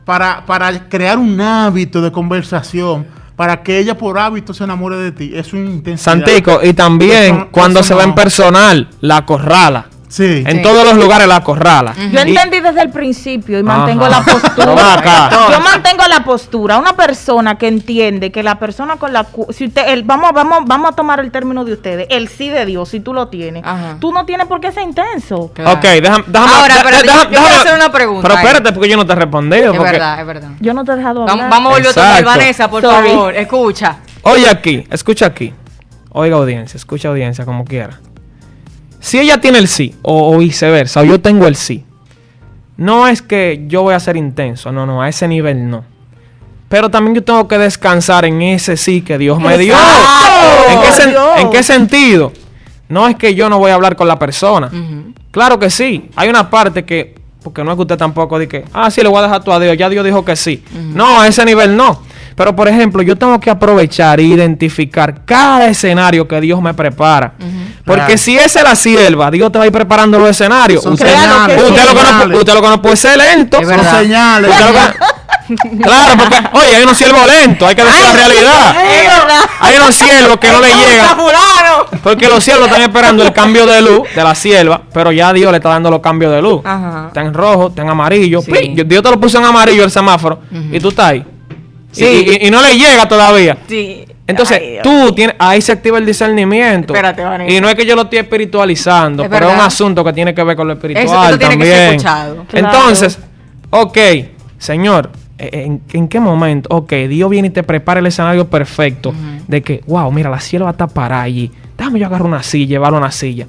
para, 0.05 0.45
para 0.45 0.87
crear 0.87 1.17
un 1.17 1.39
hábito 1.41 2.01
de 2.01 2.11
conversación, 2.11 3.05
para 3.35 3.61
que 3.61 3.77
ella 3.77 3.97
por 3.97 4.17
hábito 4.17 4.53
se 4.53 4.63
enamore 4.63 4.95
de 4.95 5.11
ti. 5.11 5.31
Es 5.35 5.51
una 5.51 5.69
intensidad. 5.69 6.13
Santico, 6.13 6.59
y 6.63 6.73
también 6.73 7.49
cuando 7.51 7.83
se 7.83 7.93
va 7.93 8.03
en 8.05 8.15
personal, 8.15 8.89
la 9.01 9.17
acorrala. 9.17 9.87
Sí. 10.09 10.43
En 10.47 10.57
Sí. 10.57 10.61
todos 10.61 10.85
los 10.85 10.95
lugares 10.95 11.27
la 11.27 11.35
acorrala. 11.37 11.93
Yo 12.11 12.19
entendí 12.21 12.61
desde 12.61 12.81
el 12.81 12.89
principio 12.91 13.59
y 13.59 13.63
mantengo 13.63 14.05
Ajá. 14.05 14.19
la 14.19 14.25
postura. 14.33 15.01
Pero. 15.29 15.51
Yo 15.51 15.59
mantengo 15.59 16.03
la 16.07 16.23
postura. 16.23 16.77
Una 16.77 16.93
persona 16.95 17.57
que 17.57 17.67
entiende 17.67 18.31
que 18.31 18.41
la 18.41 18.57
persona 18.57 18.95
con 18.95 19.11
la 19.11 19.25
cu- 19.25 19.47
si 19.51 19.65
usted 19.65 19.83
el, 19.89 20.03
vamos 20.03 20.31
vamos 20.33 20.59
vamos 20.65 20.91
a 20.91 20.95
tomar 20.95 21.19
el 21.19 21.29
término 21.31 21.65
de 21.65 21.73
ustedes, 21.73 22.07
el 22.09 22.29
sí 22.29 22.47
de 22.49 22.65
Dios, 22.65 22.87
si 22.87 23.01
tú 23.01 23.13
lo 23.13 23.27
tienes, 23.27 23.63
Ajá. 23.65 23.97
tú 23.99 24.13
no 24.13 24.25
tienes 24.25 24.47
por 24.47 24.61
qué 24.61 24.71
ser 24.71 24.83
intenso. 24.83 25.51
Claro. 25.53 25.71
Ok, 25.73 25.81
déjame, 25.83 26.23
déjame. 26.27 26.51
Ahora, 26.53 26.75
da- 26.83 26.91
yo- 26.91 27.03
yo 27.03 27.29
déjame- 27.29 27.55
hacer 27.57 27.75
una 27.75 27.91
pregunta 27.91 28.21
Pero 28.27 28.39
ahí. 28.39 28.45
espérate, 28.45 28.71
porque 28.73 28.89
yo 28.89 28.95
no 28.97 29.05
te 29.05 29.11
he 29.11 29.15
respondido. 29.15 29.71
Es 29.73 29.77
porque- 29.77 29.91
verdad, 29.91 30.19
es 30.21 30.25
verdad. 30.25 30.49
Yo 30.61 30.73
no 30.73 30.85
te 30.85 30.91
he 30.93 30.95
dejado 30.95 31.21
hablar. 31.23 31.37
Vamos, 31.37 31.49
vamos 31.51 31.71
a 31.73 31.75
volver 31.75 31.99
a. 31.99 32.21
Vanessa, 32.21 32.69
por 32.69 32.81
Sorry. 32.81 33.09
favor. 33.09 33.35
Escucha. 33.35 33.97
Oye 34.21 34.49
aquí, 34.49 34.85
escucha 34.89 35.25
aquí. 35.25 35.53
Oiga 36.11 36.37
audiencia, 36.37 36.77
escucha 36.77 37.09
audiencia 37.09 37.43
como 37.45 37.65
quiera. 37.65 37.99
Si 38.99 39.19
ella 39.19 39.39
tiene 39.39 39.59
el 39.59 39.67
sí, 39.67 39.95
o, 40.01 40.33
o 40.33 40.37
viceversa, 40.39 41.01
o 41.01 41.03
yo 41.03 41.19
tengo 41.21 41.47
el 41.47 41.55
sí, 41.55 41.83
no 42.77 43.07
es 43.07 43.21
que 43.21 43.65
yo 43.67 43.81
voy 43.83 43.93
a 43.93 43.99
ser 43.99 44.17
intenso, 44.17 44.71
no, 44.71 44.85
no, 44.85 45.01
a 45.01 45.09
ese 45.09 45.27
nivel 45.27 45.69
no. 45.69 45.83
Pero 46.69 46.89
también 46.89 47.15
yo 47.15 47.23
tengo 47.23 47.47
que 47.47 47.57
descansar 47.57 48.25
en 48.25 48.41
ese 48.41 48.75
sí 48.75 49.01
que 49.01 49.17
Dios 49.17 49.39
me 49.39 49.57
dio. 49.57 49.73
¿En 50.69 50.81
qué, 50.81 50.87
sen- 50.89 51.41
en 51.41 51.49
qué 51.49 51.63
sentido? 51.63 52.33
No 52.89 53.07
es 53.07 53.15
que 53.15 53.33
yo 53.35 53.49
no 53.49 53.57
voy 53.57 53.71
a 53.71 53.75
hablar 53.75 53.95
con 53.95 54.07
la 54.07 54.19
persona. 54.19 54.69
Claro 55.31 55.57
que 55.59 55.69
sí. 55.69 56.09
Hay 56.15 56.27
una 56.29 56.49
parte 56.49 56.83
que, 56.83 57.15
porque 57.41 57.63
no 57.63 57.71
es 57.71 57.75
que 57.77 57.81
usted 57.83 57.97
tampoco 57.97 58.37
diga 58.37 58.49
que, 58.49 58.65
ah, 58.73 58.91
sí, 58.91 59.01
le 59.01 59.07
voy 59.07 59.19
a 59.19 59.21
dejar 59.23 59.41
a 59.49 59.59
Dios. 59.59 59.77
Ya 59.77 59.87
Dios 59.89 60.03
dijo 60.03 60.25
que 60.25 60.35
sí. 60.35 60.61
No, 60.93 61.21
a 61.21 61.27
ese 61.27 61.45
nivel 61.45 61.75
no. 61.77 62.01
Pero, 62.37 62.55
por 62.55 62.67
ejemplo, 62.67 63.01
yo 63.01 63.15
tengo 63.15 63.39
que 63.39 63.49
aprovechar 63.49 64.19
e 64.19 64.23
identificar 64.23 65.25
cada 65.25 65.65
escenario 65.67 66.27
que 66.27 66.39
Dios 66.39 66.61
me 66.61 66.71
prepara. 66.75 67.33
Porque 67.83 68.01
Claro. 68.03 68.17
si 68.19 68.37
esa 68.37 68.59
es 68.59 68.63
la 68.63 68.75
sierva, 68.75 69.31
Dios 69.31 69.51
te 69.51 69.57
va 69.57 69.63
a 69.63 69.67
ir 69.67 69.73
preparando 69.73 70.19
los 70.19 70.29
escenarios. 70.29 70.83
Son 70.83 70.93
Usted, 70.93 71.07
señales. 71.07 71.59
sí. 71.59 71.67
usted 71.67 71.83
lo 71.83 71.95
que 71.95 72.27
no, 72.27 72.37
usted 72.37 72.53
lo 72.53 72.61
que 72.61 72.67
no 72.69 72.81
puede 72.81 72.95
ser 72.95 73.17
lento. 73.17 73.57
Son 73.57 73.83
señales. 73.83 74.51
Usted 74.51 74.65
lo 74.67 75.07
Claro, 75.81 76.13
porque, 76.17 76.35
oye, 76.59 76.75
hay 76.75 76.83
unos 76.83 76.97
siervos 76.97 77.25
lentos, 77.25 77.67
hay 77.69 77.73
que 77.75 77.83
decir 77.83 78.03
la 78.03 78.13
realidad. 78.13 78.75
Hay 79.61 79.77
unos 79.77 79.95
siervos 79.95 80.37
que 80.37 80.51
no 80.51 80.59
le 80.61 80.67
llegan. 80.75 81.17
Porque 82.03 82.27
los 82.27 82.43
siervos 82.43 82.67
están 82.67 82.81
esperando 82.83 83.23
el 83.23 83.31
cambio 83.33 83.65
de 83.65 83.81
luz 83.81 84.01
de 84.15 84.23
la 84.23 84.35
sierva, 84.35 84.81
pero 84.93 85.11
ya 85.11 85.33
Dios 85.33 85.49
le 85.51 85.57
está 85.57 85.69
dando 85.69 85.89
los 85.89 86.01
cambios 86.01 86.31
de 86.33 86.41
luz. 86.41 86.61
Ajá. 86.63 87.05
Está 87.07 87.21
en 87.21 87.33
rojo, 87.33 87.69
está 87.69 87.81
en 87.81 87.89
amarillo. 87.89 88.41
Dios 88.85 89.01
te 89.03 89.09
lo 89.09 89.19
puso 89.19 89.39
en 89.39 89.45
amarillo 89.45 89.83
el 89.85 89.89
semáforo 89.91 90.41
y 90.71 90.79
tú 90.79 90.89
estás 90.89 91.07
ahí. 91.07 91.25
Sí. 91.97 92.05
Y, 92.39 92.43
y- 92.43 92.47
y 92.47 92.51
no 92.51 92.61
le 92.61 92.77
llega 92.77 93.07
todavía. 93.07 93.57
Sí. 93.67 94.05
Entonces, 94.27 94.59
Ay, 94.61 94.79
tú 94.83 95.13
tienes, 95.13 95.35
ahí 95.39 95.61
se 95.61 95.71
activa 95.71 95.97
el 95.97 96.05
discernimiento. 96.05 96.93
Espérate, 96.93 97.23
Vanessa. 97.23 97.49
y 97.53 97.61
no 97.61 97.69
es 97.69 97.75
que 97.75 97.85
yo 97.85 97.95
lo 97.95 98.01
estoy 98.03 98.19
espiritualizando, 98.19 99.23
Es 99.23 99.29
pero 99.29 99.47
es 99.49 99.55
un 99.55 99.61
asunto 99.61 100.03
que 100.03 100.11
tiene 100.13 100.35
que 100.35 100.43
ver 100.43 100.55
con 100.57 100.67
lo 100.67 100.73
espiritual 100.73 101.05
Eso 101.05 101.15
que 101.15 101.31
tú 101.33 101.37
tienes 101.37 101.57
que 101.57 101.63
también. 101.63 101.75
ser 101.77 101.89
escuchado. 101.95 102.45
Claro. 102.49 102.67
Entonces, 102.67 103.19
ok, 103.69 103.97
señor, 104.57 105.11
eh, 105.37 105.49
¿en, 105.65 105.81
en 105.93 106.07
qué 106.09 106.19
momento? 106.19 106.67
Ok, 106.75 106.91
Dios 107.07 107.29
viene 107.29 107.47
y 107.47 107.51
te 107.51 107.63
prepara 107.63 107.99
el 108.01 108.07
escenario 108.07 108.49
perfecto 108.49 109.13
de 109.47 109.61
que, 109.61 109.81
wow, 109.87 110.11
mira, 110.11 110.29
la 110.29 110.39
sierva 110.41 110.71
está 110.71 110.87
parada 110.87 111.21
allí. 111.21 111.49
Déjame 111.77 111.99
yo 111.99 112.07
agarrar 112.07 112.25
una 112.27 112.41
silla, 112.43 112.65
llevarlo 112.67 112.97
a 112.97 113.01
una 113.01 113.11
silla. 113.11 113.45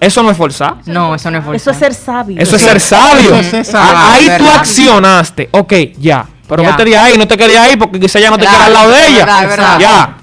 Eso 0.00 0.22
no 0.22 0.30
es 0.30 0.36
forzar. 0.36 0.76
No, 0.86 1.14
eso 1.16 1.30
no 1.32 1.38
es 1.38 1.42
Eso 1.44 1.50
forzar. 1.72 1.72
es 1.74 1.78
ser 1.78 1.94
sabio. 1.94 2.36
Eso 2.40 2.56
es 2.56 2.62
Eso- 2.62 2.70
ser 2.70 2.80
sabio. 2.80 3.34
eso 3.34 3.56
es 3.58 3.66
ser 3.66 3.76
Ah, 3.76 4.14
sabio. 4.14 4.32
Ahí 4.32 4.38
tú 4.38 4.48
accionaste. 4.48 5.48
Ok, 5.50 5.72
ya. 5.98 6.26
Pero 6.48 6.62
Ya. 6.62 6.70
vete 6.70 6.84
de 6.90 6.96
ahí, 6.96 7.16
no 7.16 7.26
te 7.26 7.36
quedes 7.36 7.56
ahí 7.58 7.76
porque 7.76 7.98
quizá 8.00 8.18
ya 8.20 8.30
no 8.30 8.36
te 8.36 8.42
Claro, 8.42 8.56
queda 8.58 8.66
al 8.66 8.72
lado 8.72 8.90
de 8.90 8.98
es 9.00 9.08
ella. 9.08 9.18
verdad, 9.18 9.42
es 9.42 9.48
verdad. 9.48 9.78
Ya. 9.78 10.16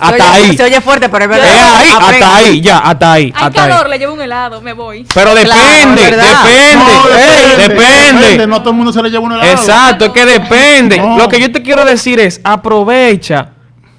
Hasta 0.00 0.14
oye- 0.14 0.22
ahí. 0.48 0.56
Se 0.56 0.64
oye 0.64 0.80
fuerte, 0.80 1.08
pero 1.08 1.24
es 1.24 1.30
Es 1.30 1.36
verdad. 1.36 1.76
ahí, 1.76 1.88
Aprende. 1.94 2.24
hasta 2.24 2.36
ahí, 2.36 2.60
ya, 2.60 2.78
hasta 2.78 3.12
ahí. 3.12 3.22
Hay 3.24 3.32
hasta 3.46 3.62
ahí. 3.64 3.70
calor, 3.70 3.88
le 3.88 3.98
llevo 3.98 4.14
un 4.14 4.20
helado, 4.20 4.60
me 4.60 4.72
voy. 4.72 5.06
Pero 5.14 5.30
Claro, 5.32 5.34
depende, 5.34 6.02
es 6.02 6.10
depende, 6.10 6.76
No, 6.76 7.56
depende. 7.68 8.46
No 8.48 8.58
todo 8.60 8.70
el 8.70 8.76
mundo 8.76 8.92
se 8.92 9.00
le 9.02 9.10
lleva 9.10 9.22
un 9.24 9.32
helado. 9.32 9.50
Exacto, 9.52 10.06
es 10.06 10.10
que 10.10 10.26
depende. 10.26 10.98
No. 10.98 11.16
Lo 11.16 11.28
que 11.28 11.38
yo 11.40 11.50
te 11.52 11.62
quiero 11.62 11.84
decir 11.84 12.18
es, 12.18 12.40
aprovecha, 12.42 13.50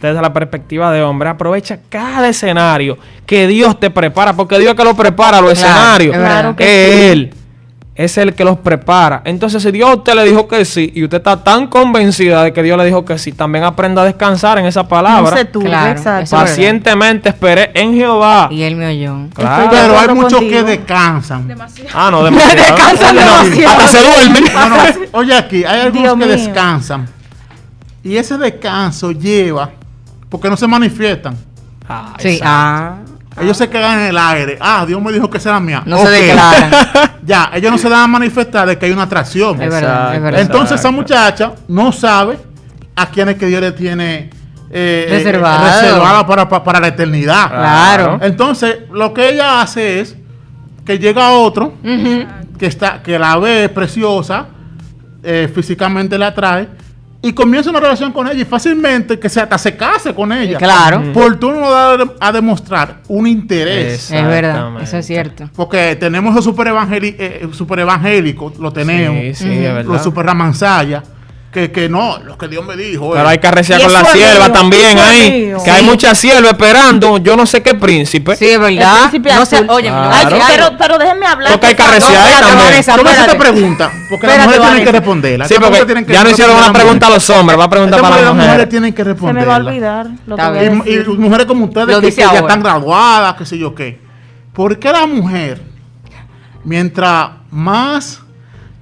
desde 0.01 0.21
la 0.21 0.33
perspectiva 0.33 0.91
de 0.91 1.01
hombre, 1.01 1.29
aprovecha 1.29 1.79
cada 1.89 2.27
escenario 2.27 2.97
que 3.25 3.47
Dios 3.47 3.79
te 3.79 3.89
prepara, 3.89 4.33
porque 4.33 4.59
Dios 4.59 4.71
es 4.71 4.75
que 4.77 4.83
lo 4.83 4.95
prepara 4.95 5.39
los 5.39 5.53
Claro, 5.57 5.69
escenarios. 6.03 6.15
es. 6.15 6.21
Claro 6.21 6.55
que 6.57 7.11
es 7.11 7.17
sí. 7.17 7.29
Es 7.97 8.17
el 8.17 8.33
que 8.33 8.43
los 8.43 8.57
prepara. 8.59 9.21
Entonces, 9.23 9.63
si 9.63 9.71
Dios 9.71 9.89
a 9.89 9.93
usted 9.95 10.15
le 10.15 10.25
dijo 10.25 10.49
que 10.49 10.65
sí 10.65 10.91
y 10.93 11.05
usted 11.05 11.15
está 11.17 11.41
tan 11.41 11.67
convencida 11.67 12.43
de 12.43 12.51
que 12.51 12.61
Dios 12.61 12.77
le 12.77 12.83
dijo 12.83 13.05
que 13.05 13.17
sí, 13.17 13.31
también 13.31 13.63
aprenda 13.63 14.01
a 14.01 14.05
descansar 14.05 14.57
en 14.57 14.65
esa 14.65 14.81
No 14.83 14.89
palabra. 14.89 15.29
Claro, 15.31 15.41
exacto. 15.41 15.59
eso 15.61 15.87
es 15.95 16.01
verdad. 16.01 16.27
Pacientemente 16.29 17.29
esperé 17.29 17.71
en 17.73 17.93
Jehová. 17.93 18.49
Y 18.51 18.63
él 18.63 18.75
me 18.75 18.87
oyó. 18.87 19.29
Claro. 19.33 19.69
Pero 19.71 19.97
hay 19.97 20.09
muchos 20.09 20.33
contigo. 20.33 20.51
que 20.51 20.63
descansan. 20.63 21.47
Demasiado. 21.47 21.89
Ah, 21.93 22.11
no, 22.11 22.23
demasiado. 22.25 22.55
Descansan 22.57 23.15
No, 23.15 23.21
demasiado. 23.21 23.69
Hasta 23.71 23.87
se 23.87 24.03
duermen. 24.05 24.43
No, 24.53 24.69
no, 24.69 24.75
Oye, 25.19 25.37
aquí 25.37 25.63
hay 25.63 25.79
algunos 25.79 26.03
Dios 26.03 26.13
que 26.19 26.25
mío. 26.25 26.45
descansan. 26.45 27.07
Y 28.03 28.17
ese 28.17 28.37
descanso 28.37 29.11
lleva, 29.13 29.71
porque 30.27 30.49
no 30.49 30.57
se 30.57 30.67
manifiestan. 30.67 31.37
Ah, 31.87 32.13
Sí, 32.19 32.27
exacto. 32.27 32.45
ah. 32.51 32.95
Ellos 33.39 33.57
se 33.57 33.69
quedan 33.69 33.99
en 33.99 34.05
el 34.07 34.17
aire. 34.17 34.57
Ah, 34.61 34.85
Dios 34.87 35.01
me 35.01 35.11
dijo 35.11 35.29
que 35.29 35.39
será 35.39 35.59
mía. 35.59 35.83
No 35.85 35.97
se 35.97 36.09
declaran. 36.09 36.71
ya, 37.25 37.51
ellos 37.53 37.71
no 37.71 37.77
se 37.77 37.89
dan 37.89 38.03
a 38.03 38.07
manifestar 38.07 38.67
de 38.67 38.77
que 38.77 38.85
hay 38.85 38.91
una 38.91 39.03
atracción. 39.03 39.61
Es 39.61 39.69
verdad, 39.69 40.15
es 40.15 40.21
verdad. 40.21 40.41
Entonces 40.41 40.79
esa 40.79 40.91
muchacha 40.91 41.53
no 41.67 41.91
sabe 41.91 42.37
a 42.95 43.07
quién 43.07 43.29
es 43.29 43.35
que 43.35 43.47
Dios 43.47 43.61
le 43.61 43.73
tiene 43.73 44.29
eh, 44.71 45.05
eh, 45.07 45.07
Reservado. 45.09 45.65
reservada 45.65 46.25
para, 46.25 46.49
para, 46.49 46.63
para 46.63 46.79
la 46.79 46.87
eternidad. 46.87 47.49
Claro. 47.49 48.19
Entonces, 48.21 48.77
lo 48.91 49.13
que 49.13 49.29
ella 49.29 49.61
hace 49.61 49.99
es 49.99 50.15
que 50.85 50.97
llega 50.99 51.31
otro 51.31 51.73
que 52.57 52.65
está 52.67 53.01
que 53.03 53.19
la 53.19 53.37
ve 53.37 53.69
preciosa, 53.69 54.47
eh, 55.23 55.51
físicamente 55.53 56.17
la 56.17 56.27
atrae 56.27 56.67
y 57.27 57.33
comienza 57.33 57.71
una 57.71 57.79
relación 57.79 58.11
con 58.11 58.27
ella 58.27 58.39
y 58.41 58.45
fácilmente 58.45 59.17
que 59.19 59.29
se 59.29 59.41
hasta 59.41 59.57
se 59.57 59.75
case 59.75 60.13
con 60.13 60.31
ella. 60.31 60.59
Claro. 60.59 61.11
Por 61.11 61.37
tú 61.39 61.49
no 61.51 61.71
dar 61.71 62.13
a 62.19 62.31
demostrar 62.31 62.97
un 63.07 63.25
interés. 63.25 64.11
Es 64.11 64.27
verdad, 64.27 64.79
eso 64.81 64.97
es 64.97 65.07
cierto. 65.07 65.49
Porque 65.55 65.95
tenemos 65.95 66.35
los 66.35 66.43
super, 66.43 66.67
evangeli- 66.67 67.15
eh, 67.17 67.47
super 67.51 67.79
evangélicos, 67.79 68.59
lo 68.59 68.71
tenemos. 68.71 69.37
Sí, 69.37 69.45
sí, 69.45 69.49
es 69.53 69.73
verdad. 69.73 69.91
Los 69.91 70.03
super 70.03 70.23
ramansaya, 70.25 71.01
que, 71.55 71.71
que 71.71 71.87
no, 71.87 72.19
lo 72.19 72.37
que 72.37 72.49
Dios 72.49 72.65
me 72.65 72.75
dijo. 72.75 73.13
Pero 73.13 73.23
eh. 73.23 73.31
hay 73.31 73.37
que 73.37 73.47
arreciar 73.47 73.81
con 73.81 73.93
la 73.93 74.03
sierva 74.03 74.51
también 74.51 74.99
ahí. 74.99 75.53
Que 75.63 75.71
hay 75.71 75.83
Sí. 75.83 75.89
muchas 75.89 76.17
siervas 76.17 76.51
esperando, 76.51 77.17
yo 77.19 77.37
no 77.37 77.45
sé 77.45 77.63
qué 77.63 77.75
príncipe. 77.75 78.35
Sí, 78.35 78.45
es 78.49 78.59
verdad. 78.59 79.05
El 79.05 79.09
príncipe 79.09 79.33
No 79.33 79.45
sé, 79.45 79.65
oye, 79.69 79.87
Claro. 79.87 80.35
Ay, 80.35 80.43
pero, 80.49 80.77
pero 80.77 80.97
déjenme 80.97 81.25
hablar. 81.25 81.53
Porque 81.53 81.67
hay 81.67 81.75
que 81.75 81.83
arreciar 81.83 82.25
ahí 82.25 82.33
también. 82.41 82.83
Tú 82.83 83.03
me 83.03 83.09
haces 83.09 83.35
pregunta, 83.35 83.91
porque 84.09 84.27
las 84.27 84.37
mujeres 84.45 84.61
tienen 84.61 84.83
que 84.83 84.91
responderla. 84.91 85.47
Sí, 85.47 85.55
porque 85.61 86.05
ya 86.13 86.23
no 86.25 86.29
hicieron 86.29 86.57
una 86.57 86.73
pregunta 86.73 87.07
a 87.07 87.09
los 87.11 87.29
hombres, 87.29 87.57
va 87.57 87.63
a 87.63 87.69
preguntar 87.69 88.01
para 88.01 88.15
las 88.17 88.33
mujeres 88.33 88.45
mujeres. 88.45 88.69
tienen 88.69 88.93
que 88.93 89.03
Se 89.03 89.09
responderla. 89.09 89.41
me 89.41 89.47
va 89.47 89.55
a 89.55 89.69
olvidar 89.71 90.07
lo 90.27 90.35
que. 90.35 90.91
Y, 90.91 91.17
mujeres 91.17 91.45
como 91.45 91.65
ustedes 91.65 91.87
Lo 91.87 92.01
que, 92.01 92.11
ya 92.11 92.31
están 92.33 92.61
graduadas, 92.61 93.35
qué 93.35 93.45
sé 93.45 93.57
yo 93.57 93.73
qué. 93.73 93.97
¿Por 94.51 94.77
qué 94.77 94.91
la 94.91 95.05
mujer, 95.05 95.61
mientras 96.65 97.29
más 97.49 98.19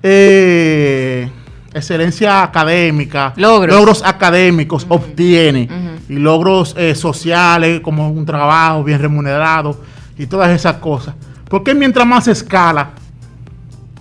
eh, 0.01 1.29
excelencia 1.73 2.43
académica, 2.43 3.33
Logros. 3.35 4.03
académicos 4.03 4.85
obtiene 4.89 5.69
y 6.09 6.13
logros 6.15 6.75
eh, 6.77 6.95
sociales 6.95 7.79
como 7.81 8.09
un 8.09 8.25
trabajo 8.25 8.83
bien 8.83 8.99
remunerado 8.99 9.79
y 10.17 10.25
todas 10.27 10.49
esas 10.51 10.75
cosas? 10.77 11.15
¿Por 11.49 11.63
qué 11.63 11.73
mientras 11.73 12.05
más 12.07 12.27
escala, 12.27 12.91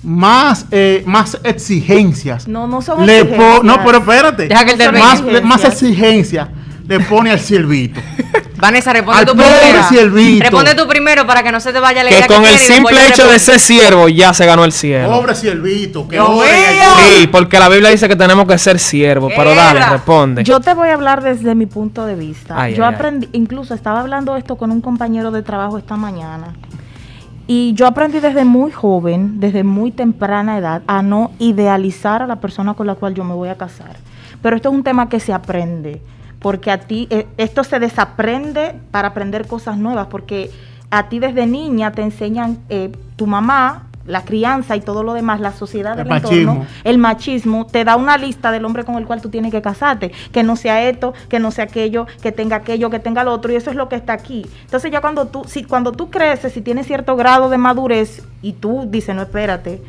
más, 0.02 0.67
eh, 0.71 1.02
más 1.07 1.38
exigencias 1.45 2.49
No, 2.49 2.67
no 2.67 2.83
son 2.83 3.07
le 3.07 3.21
exigencias. 3.21 3.62
no, 3.62 3.76
pero 3.85 3.99
espérate. 3.99 4.49
Deja 4.49 4.64
que 4.64 4.93
más, 4.93 5.21
le- 5.23 5.41
más 5.43 5.64
exigencia 5.64 6.50
le 6.88 6.99
pone 7.00 7.31
al 7.31 7.38
siervito. 7.41 8.00
Vanessa, 8.62 8.92
responde 8.92 9.26
pobre 9.26 9.45
primero. 9.45 9.88
siervito. 9.88 10.42
Responde 10.45 10.75
tú 10.76 10.87
primero 10.87 11.26
para 11.26 11.42
que 11.42 11.50
no 11.50 11.59
se 11.59 11.73
te 11.73 11.81
vaya 11.81 12.04
la 12.04 12.11
idea 12.11 12.23
Que 12.23 12.33
con 12.33 12.45
el 12.45 12.57
simple 12.57 13.09
hecho 13.09 13.26
de 13.26 13.40
ser 13.40 13.59
siervo 13.59 14.09
ya 14.09 14.33
se 14.33 14.47
ganó 14.47 14.64
el 14.64 14.71
cielo. 14.71 15.11
Pobre 15.11 15.35
siervito, 15.35 16.07
que. 16.07 16.16
Sí, 16.16 17.26
porque 17.26 17.59
la 17.59 17.69
Biblia 17.69 17.90
dice 17.90 18.07
que 18.07 18.14
tenemos 18.14 18.47
que 18.47 18.57
ser 18.59 18.78
siervos. 18.78 19.33
Pero 19.37 19.52
dale, 19.57 19.81
Era. 19.81 19.90
responde. 19.90 20.45
Yo 20.45 20.61
te 20.61 20.75
voy 20.75 20.90
a 20.90 20.95
hablar 20.95 21.25
desde 21.25 21.57
mi 21.57 21.66
punto 21.66 22.07
de 22.07 22.14
vista. 22.14 22.54
Ay, 22.57 22.76
yo 22.76 22.85
ay, 22.85 22.90
ay. 22.90 22.95
aprendí, 22.95 23.28
incluso 23.33 23.75
estaba 23.75 23.99
hablando 23.99 24.37
esto 24.37 24.54
con 24.54 24.71
un 24.71 24.81
compañero 24.81 25.33
de 25.33 25.42
trabajo 25.42 25.76
esta 25.76 25.97
mañana. 25.97 26.54
Y 27.49 27.75
yo 27.75 27.88
aprendí 27.88 28.21
desde 28.21 28.45
muy 28.45 28.71
joven, 28.71 29.40
desde 29.40 29.64
muy 29.64 29.90
temprana 29.90 30.57
edad, 30.57 30.83
a 30.87 31.02
no 31.02 31.33
idealizar 31.40 32.23
a 32.23 32.28
la 32.28 32.37
persona 32.37 32.75
con 32.75 32.87
la 32.87 32.95
cual 32.95 33.14
yo 33.14 33.25
me 33.25 33.35
voy 33.35 33.49
a 33.49 33.57
casar. 33.57 33.97
Pero 34.40 34.54
esto 34.54 34.69
es 34.69 34.75
un 34.76 34.85
tema 34.85 35.09
que 35.09 35.19
se 35.19 35.33
aprende, 35.33 36.00
porque 36.43 36.71
a 36.71 36.79
ti, 36.79 37.07
eh, 37.11 37.27
esto 37.37 37.65
se 37.65 37.79
desaprende 37.79 38.75
para 38.91 39.09
aprender 39.09 39.47
cosas 39.47 39.79
nuevas, 39.79 40.09
porque 40.09 40.51
a 40.91 41.09
ti 41.09 41.19
desde 41.19 41.47
niña 41.47 41.93
te 41.93 42.03
enseñan 42.03 42.59
eh, 42.69 42.93
tu 43.17 43.27
mamá, 43.27 43.85
la 44.05 44.25
crianza 44.25 44.75
y 44.77 44.81
todo 44.81 45.05
lo 45.05 45.15
demás, 45.15 45.41
la 45.41 45.53
sociedad 45.53 45.99
El 45.99 46.09
del 46.09 46.17
entorno, 46.17 46.55
machismo. 46.57 46.67
el 46.85 46.99
machismo 46.99 47.67
te 47.67 47.85
da 47.85 47.97
una 47.97 48.19
lista 48.19 48.51
del 48.51 48.65
hombre 48.65 48.85
con 48.85 48.97
el 48.97 49.07
cual 49.07 49.23
tú 49.23 49.29
tienes 49.29 49.53
que 49.53 49.63
casarte, 49.63 50.11
que 50.33 50.43
no 50.43 50.57
sea 50.57 50.89
esto, 50.89 51.15
que 51.29 51.39
no 51.39 51.51
sea 51.51 51.65
aquello, 51.65 52.07
que 52.21 52.33
tenga 52.33 52.57
aquello, 52.57 52.91
que 52.91 52.99
tenga 52.99 53.23
lo 53.25 53.33
otro, 53.33 53.53
y 53.53 53.57
eso 53.57 53.71
es 53.71 53.77
lo 53.77 53.89
que 53.89 53.97
está 53.97 54.13
aquí. 54.13 54.45
Entonces 54.65 54.91
ya 54.91 55.01
cuando 55.01 55.27
tú, 55.27 55.45
si, 55.47 55.65
cuando 55.65 55.93
tú 55.93 56.11
creces, 56.11 56.53
si 56.53 56.61
tienes 56.61 56.87
cierto 56.87 57.15
grado 57.17 57.49
de 57.49 57.59
madurez 57.59 58.23
y 58.43 58.55
tú 58.55 58.87
dices, 58.89 59.15
no, 59.15 59.23
espérate, 59.23 59.81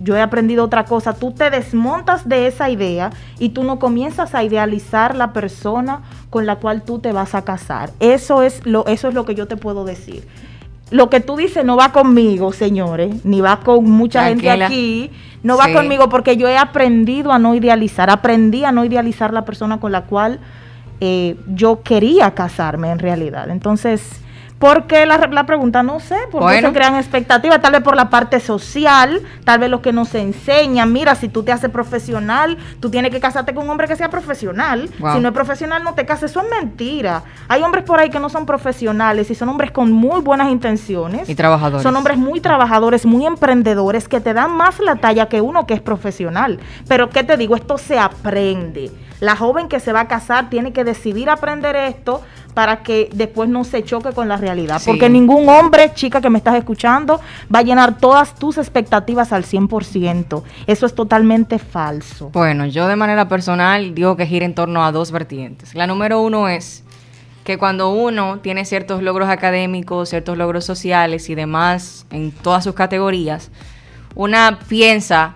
yo 0.00 0.16
he 0.16 0.20
aprendido 0.20 0.64
otra 0.64 0.84
cosa, 0.84 1.14
tú 1.14 1.32
te 1.32 1.50
desmontas 1.50 2.28
de 2.28 2.46
esa 2.46 2.70
idea 2.70 3.10
y 3.38 3.50
tú 3.50 3.64
no 3.64 3.78
comienzas 3.78 4.34
a 4.34 4.42
idealizar 4.42 5.14
la 5.14 5.32
persona 5.32 6.00
con 6.30 6.46
la 6.46 6.56
cual 6.56 6.82
tú 6.82 6.98
te 6.98 7.12
vas 7.12 7.34
a 7.34 7.42
casar. 7.42 7.90
Eso 8.00 8.42
es 8.42 8.64
lo, 8.66 8.86
eso 8.86 9.08
es 9.08 9.14
lo 9.14 9.24
que 9.24 9.34
yo 9.34 9.46
te 9.46 9.56
puedo 9.56 9.84
decir. 9.84 10.26
Lo 10.90 11.08
que 11.08 11.20
tú 11.20 11.36
dices 11.36 11.64
no 11.64 11.76
va 11.76 11.92
conmigo, 11.92 12.52
señores, 12.52 13.24
ni 13.24 13.40
va 13.40 13.60
con 13.60 13.84
mucha 13.88 14.24
gente 14.24 14.50
aquí, 14.50 15.10
no 15.42 15.56
va 15.56 15.72
conmigo 15.72 16.08
porque 16.08 16.36
yo 16.36 16.48
he 16.48 16.56
aprendido 16.56 17.30
a 17.30 17.38
no 17.38 17.54
idealizar, 17.54 18.10
aprendí 18.10 18.64
a 18.64 18.72
no 18.72 18.84
idealizar 18.84 19.32
la 19.32 19.44
persona 19.44 19.78
con 19.78 19.92
la 19.92 20.02
cual 20.06 20.40
eh, 21.00 21.36
yo 21.46 21.82
quería 21.82 22.32
casarme 22.32 22.90
en 22.90 22.98
realidad. 22.98 23.50
Entonces, 23.50 24.20
¿por 24.60 24.86
qué 24.86 25.06
la, 25.06 25.16
la 25.32 25.46
pregunta? 25.46 25.82
No 25.82 25.98
sé, 25.98 26.16
porque 26.30 26.44
Bueno. 26.44 26.68
se 26.68 26.74
crean 26.74 26.94
expectativas, 26.94 27.60
tal 27.60 27.72
vez 27.72 27.80
por 27.82 27.96
la 27.96 28.08
parte 28.10 28.38
social, 28.38 29.20
tal 29.44 29.58
vez 29.58 29.70
lo 29.70 29.80
que 29.82 29.92
nos 29.92 30.14
enseñan, 30.14 30.92
mira, 30.92 31.14
si 31.16 31.28
tú 31.28 31.42
te 31.42 31.50
haces 31.50 31.70
profesional, 31.70 32.58
tú 32.78 32.90
tienes 32.90 33.10
que 33.10 33.18
casarte 33.20 33.54
con 33.54 33.64
un 33.64 33.70
hombre 33.70 33.88
que 33.88 33.96
sea 33.96 34.10
profesional, 34.10 34.88
Wow. 35.00 35.14
si 35.14 35.20
no 35.20 35.28
es 35.28 35.34
profesional 35.34 35.82
no 35.82 35.94
te 35.94 36.04
cases, 36.06 36.30
eso 36.30 36.42
es 36.42 36.46
mentira. 36.60 37.22
Hay 37.48 37.62
hombres 37.62 37.84
por 37.84 37.98
ahí 37.98 38.10
que 38.10 38.20
no 38.20 38.28
son 38.28 38.44
profesionales 38.46 39.30
y 39.30 39.34
son 39.34 39.48
hombres 39.48 39.70
con 39.72 39.90
muy 39.90 40.20
buenas 40.20 40.50
intenciones. 40.50 41.28
Y 41.28 41.34
trabajadores. 41.34 41.82
Son 41.82 41.96
hombres 41.96 42.18
muy 42.18 42.40
trabajadores, 42.40 43.06
muy 43.06 43.24
emprendedores, 43.26 44.08
que 44.08 44.20
te 44.20 44.34
dan 44.34 44.52
más 44.52 44.78
la 44.78 44.96
talla 44.96 45.26
que 45.30 45.40
uno 45.40 45.66
que 45.66 45.72
es 45.74 45.80
profesional. 45.80 46.60
Pero, 46.86 47.08
¿qué 47.08 47.24
te 47.24 47.36
digo? 47.38 47.56
Esto 47.56 47.78
se 47.78 47.98
aprende. 47.98 48.90
La 49.20 49.36
joven 49.36 49.68
que 49.68 49.80
se 49.80 49.92
va 49.92 50.00
a 50.00 50.08
casar 50.08 50.50
tiene 50.50 50.72
que 50.72 50.82
decidir 50.82 51.30
aprender 51.30 51.76
esto 51.76 52.22
para 52.54 52.82
que 52.82 53.08
después 53.12 53.48
no 53.48 53.64
se 53.64 53.84
choque 53.84 54.12
con 54.12 54.28
la 54.28 54.36
realidad. 54.36 54.78
Sí. 54.78 54.90
Porque 54.90 55.08
ningún 55.08 55.48
hombre, 55.48 55.92
chica 55.94 56.20
que 56.20 56.30
me 56.30 56.38
estás 56.38 56.56
escuchando, 56.56 57.20
va 57.54 57.60
a 57.60 57.62
llenar 57.62 57.98
todas 57.98 58.34
tus 58.34 58.58
expectativas 58.58 59.32
al 59.32 59.44
100%. 59.44 60.42
Eso 60.66 60.86
es 60.86 60.94
totalmente 60.94 61.58
falso. 61.58 62.30
Bueno, 62.30 62.66
yo 62.66 62.88
de 62.88 62.96
manera 62.96 63.28
personal 63.28 63.94
digo 63.94 64.16
que 64.16 64.26
gira 64.26 64.44
en 64.44 64.54
torno 64.54 64.84
a 64.84 64.92
dos 64.92 65.12
vertientes. 65.12 65.74
La 65.74 65.86
número 65.86 66.20
uno 66.20 66.48
es 66.48 66.82
que 67.44 67.58
cuando 67.58 67.90
uno 67.90 68.40
tiene 68.40 68.64
ciertos 68.64 69.02
logros 69.02 69.28
académicos, 69.28 70.10
ciertos 70.10 70.36
logros 70.36 70.64
sociales 70.64 71.28
y 71.30 71.34
demás 71.34 72.06
en 72.10 72.32
todas 72.32 72.64
sus 72.64 72.74
categorías, 72.74 73.50
una 74.14 74.58
piensa 74.68 75.34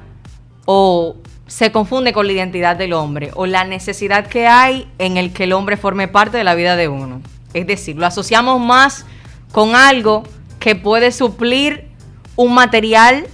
o 0.67 1.17
se 1.47 1.73
confunde 1.73 2.13
con 2.13 2.27
la 2.27 2.33
identidad 2.33 2.77
del 2.77 2.93
hombre 2.93 3.31
o 3.35 3.47
la 3.47 3.65
necesidad 3.65 4.27
que 4.27 4.47
hay 4.47 4.89
en 4.99 5.17
el 5.17 5.33
que 5.33 5.45
el 5.45 5.53
hombre 5.53 5.77
forme 5.77 6.09
parte 6.09 6.39
de 6.39 6.45
la 6.45 6.55
vida 6.55 6.77
de 6.77 6.89
uno. 6.89 7.21
Es 7.53 7.67
decir, 7.67 7.97
lo 7.97 8.07
asociamos 8.07 8.61
más 8.61 9.05
con 9.53 9.77
algo 9.77 10.25
que 10.59 10.75
puede 10.75 11.13
suplir 11.13 11.89
un 12.37 12.55
material 12.55 13.27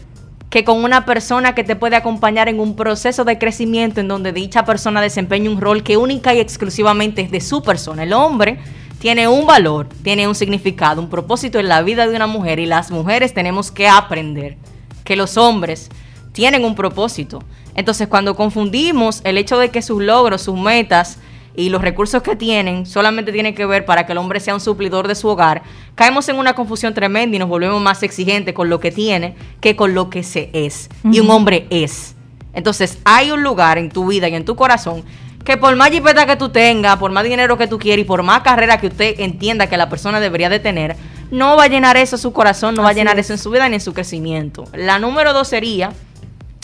que 0.51 0.65
con 0.65 0.83
una 0.83 1.07
persona 1.07 1.55
que 1.55 1.63
te 1.63 1.77
puede 1.77 1.95
acompañar 1.95 2.49
en 2.49 2.59
un 2.59 2.75
proceso 2.75 3.25
de 3.25 3.39
crecimiento 3.39 4.01
en 4.01 4.09
donde 4.09 4.33
dicha 4.33 4.65
persona 4.65 5.01
desempeña 5.01 5.49
un 5.49 5.61
rol 5.61 5.85
que 5.85 5.97
única 5.97 6.35
y 6.35 6.41
exclusivamente 6.41 7.23
es 7.23 7.31
de 7.31 7.41
su 7.41 7.63
persona. 7.63 8.03
El 8.03 8.13
hombre 8.13 8.59
tiene 8.99 9.29
un 9.29 9.47
valor, 9.47 9.89
tiene 10.03 10.27
un 10.27 10.35
significado, 10.35 11.01
un 11.01 11.09
propósito 11.09 11.61
en 11.61 11.69
la 11.69 11.83
vida 11.83 12.09
de 12.09 12.17
una 12.17 12.27
mujer 12.27 12.59
y 12.59 12.67
las 12.67 12.91
mujeres 12.91 13.33
tenemos 13.33 13.71
que 13.71 13.89
aprender 13.89 14.57
que 15.05 15.15
los 15.15 15.37
hombres 15.37 15.89
tienen 16.33 16.65
un 16.65 16.75
propósito. 16.75 17.43
Entonces, 17.75 18.09
cuando 18.09 18.37
confundimos 18.37 19.21
el 19.25 19.39
hecho 19.39 19.59
de 19.59 19.71
que 19.71 19.83
sus 19.83 20.03
logros, 20.03 20.43
sus 20.43 20.59
metas 20.59 21.19
y 21.55 21.69
los 21.69 21.83
recursos 21.83 22.23
que 22.23 22.37
tienen 22.37 22.87
solamente 22.87 23.33
tienen 23.33 23.55
que 23.55 23.67
ver 23.67 23.85
para 23.85 24.07
que 24.07 24.13
el 24.13 24.19
hombre 24.19 24.41
sea 24.41 24.55
un 24.55 24.61
suplidor 24.61 25.09
de 25.09 25.15
su 25.15 25.29
hogar, 25.29 25.63
caemos 25.95 26.29
en 26.29 26.37
una 26.37 26.55
confusión 26.55 26.95
tremenda 26.95 27.37
y 27.37 27.39
nos 27.39 27.49
volvemos 27.49 27.81
más 27.81 28.03
exigentes 28.03 28.55
con 28.55 28.69
lo 28.69 28.81
que 28.81 28.91
tiene 28.91 29.35
que 29.61 29.77
con 29.77 29.95
lo 29.95 30.11
que 30.11 30.23
se 30.23 30.51
es. 30.53 30.89
Y 31.05 31.21
un 31.21 31.31
hombre 31.31 31.67
es. 31.71 32.15
Entonces, 32.53 32.99
hay 33.05 33.31
un 33.31 33.43
lugar 33.43 33.79
en 33.79 33.91
tu 33.91 34.07
vida 34.07 34.29
y 34.29 34.35
en 34.35 34.45
tu 34.45 34.57
corazón 34.57 35.05
que 35.45 35.57
por 35.57 35.75
más 35.77 35.91
jipeta 35.91 36.27
que 36.27 36.37
tú 36.37 36.51
tengas, 36.51 36.97
por 36.99 37.11
más 37.11 37.25
dinero 37.25 37.57
que 37.57 37.67
tú 37.67 37.79
quieras 37.79 38.03
y 38.03 38.05
por 38.05 38.23
más 38.23 38.43
carrera 38.43 38.79
que 38.79 38.89
usted 38.89 39.21
entienda 39.21 39.69
que 39.69 39.77
la 39.77 39.89
persona 39.89 40.21
debería 40.21 40.49
de 40.49 40.59
tener, 40.59 40.97
no 41.31 41.57
va 41.57 41.65
a 41.65 41.69
llenar 41.69 41.97
eso 41.97 42.19
su 42.19 42.33
corazón, 42.33 42.75
no 42.75 42.83
va 42.83 42.91
a 42.91 42.93
llenar 42.93 43.19
es. 43.19 43.27
eso 43.27 43.35
en 43.35 43.39
su 43.39 43.51
vida 43.51 43.69
ni 43.69 43.77
en 43.77 43.81
su 43.81 43.95
crecimiento. 43.95 44.65
La 44.75 44.99
número 44.99 45.33
dos 45.33 45.49
sería 45.49 45.93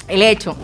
el 0.08 0.22
hecho 0.22 0.56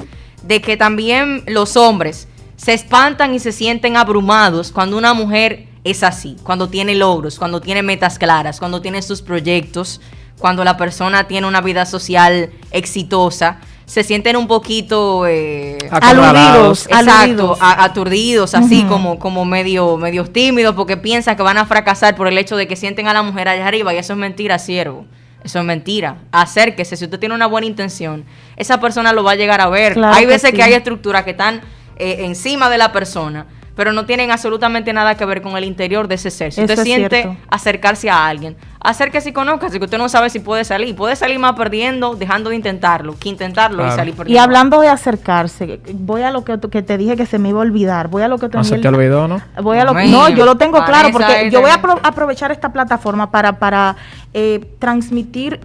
de 0.42 0.60
que 0.60 0.76
también 0.76 1.42
los 1.46 1.76
hombres 1.76 2.28
se 2.56 2.74
espantan 2.74 3.34
y 3.34 3.38
se 3.38 3.52
sienten 3.52 3.96
abrumados 3.96 4.72
cuando 4.72 4.96
una 4.96 5.14
mujer 5.14 5.66
es 5.84 6.02
así, 6.02 6.36
cuando 6.44 6.68
tiene 6.68 6.94
logros, 6.94 7.38
cuando 7.38 7.60
tiene 7.60 7.82
metas 7.82 8.18
claras, 8.18 8.58
cuando 8.58 8.80
tiene 8.80 9.02
sus 9.02 9.20
proyectos, 9.22 10.00
cuando 10.38 10.64
la 10.64 10.76
persona 10.76 11.26
tiene 11.28 11.46
una 11.46 11.60
vida 11.60 11.86
social 11.86 12.50
exitosa, 12.70 13.58
se 13.84 14.04
sienten 14.04 14.36
un 14.36 14.46
poquito 14.46 15.26
eh, 15.26 15.76
Aludidos, 15.90 16.86
Exacto, 16.86 17.12
aludidos. 17.12 17.58
a- 17.60 17.84
aturdidos, 17.84 18.54
así 18.54 18.84
como, 18.84 19.18
como 19.18 19.44
medio, 19.44 19.96
medio 19.96 20.24
tímidos, 20.24 20.74
porque 20.74 20.96
piensan 20.96 21.36
que 21.36 21.42
van 21.42 21.58
a 21.58 21.66
fracasar 21.66 22.14
por 22.16 22.26
el 22.28 22.38
hecho 22.38 22.56
de 22.56 22.66
que 22.68 22.76
sienten 22.76 23.08
a 23.08 23.12
la 23.12 23.22
mujer 23.22 23.48
allá 23.48 23.66
arriba, 23.66 23.92
y 23.92 23.98
eso 23.98 24.12
es 24.14 24.18
mentira, 24.18 24.58
siervo. 24.58 25.04
Eso 25.44 25.58
es 25.58 25.64
mentira. 25.64 26.18
Acérquese, 26.30 26.96
si 26.96 27.04
usted 27.04 27.18
tiene 27.18 27.34
una 27.34 27.46
buena 27.46 27.66
intención, 27.66 28.24
esa 28.56 28.80
persona 28.80 29.12
lo 29.12 29.24
va 29.24 29.32
a 29.32 29.34
llegar 29.34 29.60
a 29.60 29.68
ver. 29.68 29.94
Claro 29.94 30.14
hay 30.14 30.22
que 30.22 30.28
veces 30.28 30.50
sí. 30.50 30.56
que 30.56 30.62
hay 30.62 30.74
estructuras 30.74 31.24
que 31.24 31.30
están 31.32 31.60
eh, 31.96 32.18
encima 32.20 32.70
de 32.70 32.78
la 32.78 32.92
persona, 32.92 33.46
pero 33.74 33.92
no 33.92 34.04
tienen 34.06 34.30
absolutamente 34.30 34.92
nada 34.92 35.14
que 35.16 35.24
ver 35.24 35.40
con 35.42 35.56
el 35.56 35.64
interior 35.64 36.08
de 36.08 36.16
ese 36.16 36.30
ser. 36.30 36.52
Si 36.52 36.60
Eso 36.60 36.72
usted 36.72 36.84
siente 36.84 37.22
cierto. 37.22 37.40
acercarse 37.48 38.10
a 38.10 38.26
alguien, 38.26 38.56
acérquese 38.80 39.30
y 39.30 39.32
conozcase, 39.32 39.78
que 39.78 39.84
usted 39.84 39.98
no 39.98 40.08
sabe 40.08 40.28
si 40.30 40.40
puede 40.40 40.64
salir. 40.64 40.94
Puede 40.94 41.16
salir 41.16 41.38
más 41.38 41.52
perdiendo, 41.54 42.14
dejando 42.14 42.50
de 42.50 42.56
intentarlo, 42.56 43.14
que 43.18 43.28
intentarlo 43.30 43.86
y 43.86 43.90
salir 43.92 44.14
Y 44.14 44.16
perdiendo. 44.16 44.42
hablando 44.42 44.80
de 44.80 44.88
acercarse, 44.88 45.80
voy 45.94 46.22
a 46.22 46.30
lo 46.30 46.44
que, 46.44 46.58
que 46.70 46.82
te 46.82 46.98
dije 46.98 47.16
que 47.16 47.24
se 47.26 47.38
me 47.38 47.48
iba 47.50 47.58
a 47.60 47.62
olvidar. 47.62 48.08
Voy 48.08 48.22
a 48.22 48.28
lo 48.28 48.38
que 48.38 48.48
No 48.48 48.62
se 48.64 48.70
también- 48.76 48.82
te 48.82 48.88
olvidó, 48.88 49.28
¿no? 49.28 49.40
Voy 49.62 49.78
a 49.78 49.84
lo 49.84 49.94
no, 49.94 50.28
yo 50.28 50.44
lo 50.44 50.56
tengo 50.56 50.84
claro 50.84 51.08
porque 51.12 51.50
yo 51.50 51.60
voy 51.60 51.70
a 51.70 51.80
aprovechar 52.02 52.52
esta 52.52 52.72
plataforma 52.72 53.30
para, 53.30 53.58
para 53.58 53.96
eh, 54.34 54.60
transmitir 54.78 55.60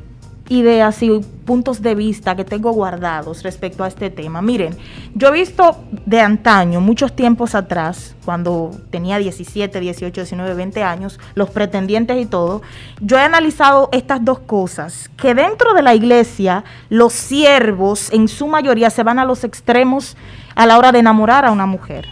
ideas 0.50 1.02
y 1.04 1.20
puntos 1.46 1.82
de 1.82 1.96
vista 1.96 2.36
que 2.36 2.46
tengo 2.46 2.72
guardados 2.72 3.44
respecto 3.44 3.84
a 3.84 3.88
este 3.88 4.10
tema. 4.10 4.42
Miren, 4.42 4.78
yo 5.14 5.30
he 5.30 5.32
visto 5.32 5.78
de 6.06 6.22
antaño, 6.22 6.82
muchos 6.82 7.16
tiempos 7.16 7.56
atrás, 7.56 8.16
cuando 8.26 8.72
tenía 8.90 9.18
17, 9.18 9.80
18, 9.80 10.22
19, 10.22 10.54
20 10.54 10.84
años, 10.84 11.20
los 11.36 11.50
pretendientes 11.50 12.22
y 12.22 12.26
todo, 12.26 12.62
yo 13.02 13.18
he 13.18 13.22
analizado 13.22 13.90
estas 13.92 14.24
dos 14.24 14.40
cosas, 14.40 15.10
que 15.18 15.34
dentro 15.34 15.74
de 15.74 15.82
la 15.82 15.96
iglesia 15.96 16.64
los 16.90 17.14
siervos 17.14 18.12
en 18.12 18.28
su 18.28 18.48
mayoría 18.48 18.90
se 18.90 19.04
van 19.04 19.20
a 19.20 19.26
los 19.26 19.44
extremos 19.44 20.18
a 20.56 20.66
la 20.66 20.78
hora 20.78 20.92
de 20.92 21.00
enamorar 21.00 21.46
a 21.46 21.52
una 21.52 21.66
mujer. 21.66 22.08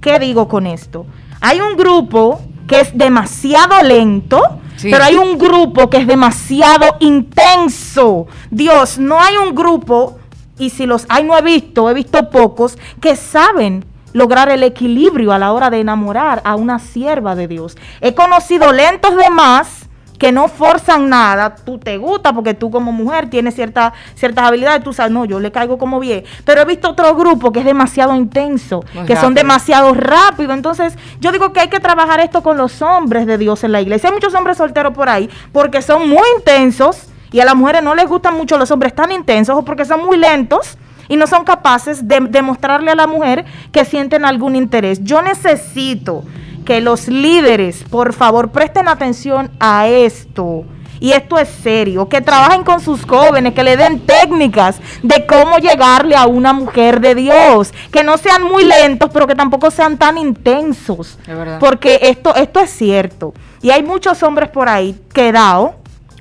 ¿Qué 0.00 0.18
digo 0.18 0.48
con 0.48 0.66
esto? 0.66 1.06
Hay 1.40 1.60
un 1.60 1.76
grupo 1.76 2.40
que 2.66 2.80
es 2.80 2.96
demasiado 2.96 3.82
lento, 3.82 4.40
Pero 4.80 5.04
hay 5.04 5.16
un 5.16 5.38
grupo 5.38 5.90
que 5.90 5.98
es 5.98 6.06
demasiado 6.06 6.96
intenso. 7.00 8.26
Dios, 8.50 8.98
no 8.98 9.20
hay 9.20 9.36
un 9.36 9.54
grupo, 9.54 10.18
y 10.58 10.70
si 10.70 10.86
los 10.86 11.06
hay 11.08 11.24
no 11.24 11.36
he 11.36 11.42
visto, 11.42 11.90
he 11.90 11.94
visto 11.94 12.30
pocos, 12.30 12.78
que 13.00 13.16
saben 13.16 13.84
lograr 14.12 14.50
el 14.50 14.62
equilibrio 14.62 15.32
a 15.32 15.38
la 15.38 15.52
hora 15.52 15.70
de 15.70 15.80
enamorar 15.80 16.42
a 16.44 16.54
una 16.54 16.78
sierva 16.78 17.34
de 17.34 17.48
Dios. 17.48 17.76
He 18.00 18.14
conocido 18.14 18.72
lentos 18.72 19.16
de 19.16 19.30
más 19.30 19.81
que 20.22 20.30
no 20.30 20.46
forzan 20.46 21.08
nada, 21.08 21.56
tú 21.56 21.78
te 21.78 21.98
gusta 21.98 22.32
porque 22.32 22.54
tú 22.54 22.70
como 22.70 22.92
mujer 22.92 23.28
tienes 23.28 23.56
cierta, 23.56 23.92
ciertas 24.14 24.44
habilidades, 24.44 24.84
tú 24.84 24.92
sabes, 24.92 25.10
no, 25.10 25.24
yo 25.24 25.40
le 25.40 25.50
caigo 25.50 25.78
como 25.78 25.98
bien, 25.98 26.22
pero 26.44 26.60
he 26.60 26.64
visto 26.64 26.90
otro 26.90 27.12
grupo 27.16 27.50
que 27.50 27.58
es 27.58 27.64
demasiado 27.64 28.14
intenso, 28.14 28.84
Muy 28.94 29.04
que 29.04 29.16
son 29.16 29.30
rápido. 29.30 29.42
demasiado 29.42 29.94
rápidos, 29.94 30.54
entonces 30.54 30.96
yo 31.18 31.32
digo 31.32 31.52
que 31.52 31.58
hay 31.58 31.68
que 31.68 31.80
trabajar 31.80 32.20
esto 32.20 32.40
con 32.40 32.56
los 32.56 32.80
hombres 32.82 33.26
de 33.26 33.36
Dios 33.36 33.64
en 33.64 33.72
la 33.72 33.80
iglesia, 33.80 34.10
hay 34.10 34.14
muchos 34.14 34.32
hombres 34.34 34.58
solteros 34.58 34.94
por 34.94 35.08
ahí, 35.08 35.28
porque 35.50 35.82
son 35.82 36.08
muy 36.08 36.22
intensos 36.36 37.08
y 37.32 37.40
a 37.40 37.44
las 37.44 37.56
mujeres 37.56 37.82
no 37.82 37.96
les 37.96 38.06
gustan 38.06 38.36
mucho 38.36 38.56
los 38.58 38.70
hombres 38.70 38.94
tan 38.94 39.10
intensos 39.10 39.56
o 39.56 39.64
porque 39.64 39.84
son 39.84 40.06
muy 40.06 40.18
lentos 40.18 40.78
y 41.08 41.16
no 41.16 41.26
son 41.26 41.42
capaces 41.42 42.06
de 42.06 42.20
demostrarle 42.20 42.92
a 42.92 42.94
la 42.94 43.08
mujer 43.08 43.44
que 43.72 43.84
sienten 43.84 44.24
algún 44.24 44.54
interés. 44.54 45.02
Yo 45.02 45.20
necesito 45.20 46.22
que 46.64 46.80
los 46.80 47.08
líderes, 47.08 47.84
por 47.88 48.12
favor, 48.12 48.50
presten 48.50 48.88
atención 48.88 49.50
a 49.60 49.86
esto. 49.88 50.64
Y 51.00 51.10
esto 51.12 51.36
es 51.36 51.48
serio, 51.48 52.08
que 52.08 52.20
trabajen 52.20 52.62
con 52.62 52.78
sus 52.78 53.04
jóvenes, 53.04 53.54
que 53.54 53.64
le 53.64 53.76
den 53.76 54.06
técnicas 54.06 54.80
de 55.02 55.26
cómo 55.26 55.58
llegarle 55.58 56.14
a 56.14 56.26
una 56.26 56.52
mujer 56.52 57.00
de 57.00 57.16
Dios, 57.16 57.74
que 57.90 58.04
no 58.04 58.16
sean 58.18 58.44
muy 58.44 58.64
lentos, 58.64 59.10
pero 59.12 59.26
que 59.26 59.34
tampoco 59.34 59.72
sean 59.72 59.98
tan 59.98 60.16
intensos. 60.16 61.18
Porque 61.58 61.98
esto, 62.02 62.36
esto 62.36 62.60
es 62.60 62.70
cierto. 62.70 63.34
Y 63.62 63.70
hay 63.70 63.82
muchos 63.82 64.22
hombres 64.22 64.50
por 64.50 64.68
ahí 64.68 64.96
quedados 65.12 65.72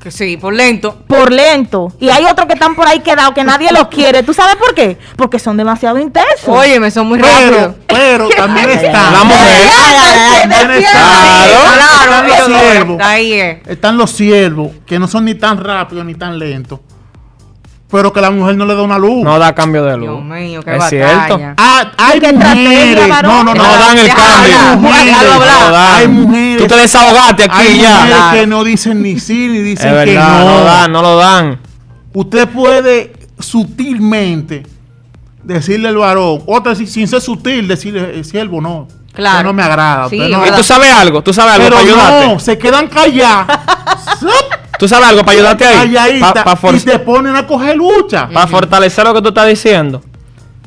Que 0.01 0.09
sí, 0.09 0.35
por 0.35 0.53
lento. 0.53 0.95
por 1.05 1.31
lento. 1.31 1.93
Y 1.99 2.09
hay 2.09 2.25
otros 2.25 2.47
que 2.47 2.53
están 2.53 2.75
por 2.75 2.87
ahí 2.87 3.01
quedados 3.01 3.35
que 3.35 3.43
nadie 3.43 3.71
los 3.71 3.87
quiere. 3.87 4.23
¿Tú 4.23 4.33
sabes 4.33 4.55
por 4.55 4.73
qué? 4.73 4.97
Porque 5.15 5.37
son 5.37 5.57
demasiado 5.57 5.99
intensos. 5.99 6.47
Óyeme, 6.47 6.89
son 6.89 7.07
muy 7.07 7.19
Pero, 7.19 7.51
rápidos. 7.51 7.75
pero 7.87 8.29
también 8.29 8.69
está. 8.71 9.11
La 9.11 9.23
mujer. 9.23 10.49
También 10.49 10.71
está. 10.83 10.99
Claro. 12.47 12.97
Están 13.67 13.97
los 13.97 14.11
siervos 14.11 14.71
que 14.87 14.97
no 14.97 15.07
son 15.07 15.25
ni 15.25 15.35
tan 15.35 15.63
rápidos 15.63 16.03
ni 16.05 16.15
tan 16.15 16.39
lentos. 16.39 16.79
Pero 17.91 18.13
que 18.13 18.21
la 18.21 18.31
mujer 18.31 18.55
no 18.55 18.65
le 18.65 18.73
da 18.73 18.81
una 18.83 18.97
luz. 18.97 19.21
No 19.23 19.37
da 19.37 19.53
cambio 19.53 19.83
de 19.83 19.97
luz. 19.97 20.07
Dios 20.07 20.23
mío, 20.23 20.63
qué 20.63 20.71
es 20.71 20.77
batalla. 20.79 21.25
cierto. 21.27 21.41
Ah, 21.57 21.91
hay 21.97 22.19
¿Qué 22.21 22.25
estrategia, 22.27 22.69
mujeres. 22.69 23.07
No, 23.23 23.43
no, 23.43 23.43
no. 23.43 23.53
No 23.53 23.63
dan 23.63 23.97
el 23.97 24.07
cambio. 24.07 24.31
hablar, 24.33 24.77
mujeres. 24.77 25.15
No 25.23 25.39
dan. 25.71 25.95
Hay 25.95 26.07
mujeres. 26.07 26.57
Tú 26.61 26.67
te 26.67 26.75
desahogaste 26.75 27.43
aquí 27.43 27.51
Hay 27.59 27.81
ya. 27.81 27.89
mujeres 27.95 28.15
Claro. 28.15 28.37
que 28.39 28.47
no 28.47 28.63
dicen 28.63 29.01
ni 29.01 29.19
sí 29.19 29.47
ni 29.49 29.57
dicen 29.59 29.93
Es 29.97 30.05
que 30.05 30.15
no. 30.15 30.39
no 30.39 30.63
dan, 30.63 30.91
no 30.91 31.01
lo 31.01 31.17
dan. 31.17 31.59
Usted 32.13 32.47
puede 32.47 33.13
sutilmente 33.39 34.63
decirle 35.43 35.89
al 35.89 35.97
varón, 35.97 36.43
otra 36.45 36.75
si- 36.75 36.87
sin 36.87 37.07
ser 37.07 37.19
sutil, 37.21 37.67
decirle, 37.67 38.19
"Eh, 38.19 38.23
siervo, 38.23 38.61
no. 38.61 38.87
Claro. 39.13 39.37
Usted 39.39 39.45
no 39.47 39.53
me 39.53 39.63
agrada. 39.63 40.07
Sí, 40.09 40.17
no- 40.17 40.45
Y 40.47 40.51
tú 40.51 40.63
sabes 40.63 40.93
algo, 40.93 41.21
tú 41.21 41.33
sabes 41.33 41.55
algo 41.55 41.65
Pero 41.65 41.75
para 41.75 41.87
ayudarte. 41.89 42.27
no, 42.33 42.39
se 42.39 42.57
quedan 42.57 42.87
callados. 42.87 43.47
Tú 44.81 44.87
sabes 44.87 45.09
algo 45.09 45.23
para 45.23 45.37
ayudarte 45.37 45.63
ahí. 45.63 45.93
Calladita, 45.93 46.43
Para 46.43 46.75
y 46.75 46.79
te 46.79 46.97
ponen 46.97 47.35
a 47.35 47.45
coger 47.45 47.77
lucha. 47.77 48.27
fortalecer 48.47 49.03
lo 49.05 49.13
que 49.13 49.21
tú 49.21 49.27
estás 49.27 49.47
diciendo. 49.47 50.01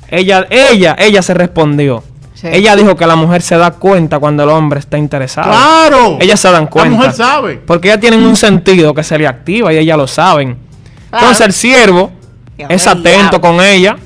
Ella, 0.09 0.47
ella, 0.51 0.95
ella 0.97 1.21
se 1.21 1.35
respondió. 1.35 2.05
Sí. 2.33 2.47
Ella 2.47 2.77
dijo 2.77 2.95
que 2.95 3.09
la 3.09 3.17
mujer 3.17 3.43
se 3.43 3.57
da 3.57 3.73
cuenta 3.73 4.21
cuando 4.21 4.45
el 4.45 4.51
hombre 4.51 4.79
está 4.79 4.99
interesado. 4.99 5.51
Claro. 5.51 6.19
Ellas 6.21 6.39
se 6.39 6.49
dan 6.49 6.69
cuenta. 6.69 6.91
La 6.91 6.97
mujer 6.97 7.13
sabe. 7.13 7.57
Porque 7.67 7.89
ellas 7.89 7.99
tienen 7.99 8.25
un 8.25 8.37
sentido 8.37 8.95
que 8.95 9.03
se 9.03 9.19
le 9.19 9.27
activa 9.27 9.73
y 9.73 9.79
ellas 9.79 9.99
lo 9.99 10.07
saben. 10.07 10.59
Claro. 11.11 11.27
Entonces 11.27 11.47
el 11.47 11.53
siervo 11.53 12.13
es 12.57 12.87
atento 12.87 13.41
con 13.41 13.61
ella 13.61 13.97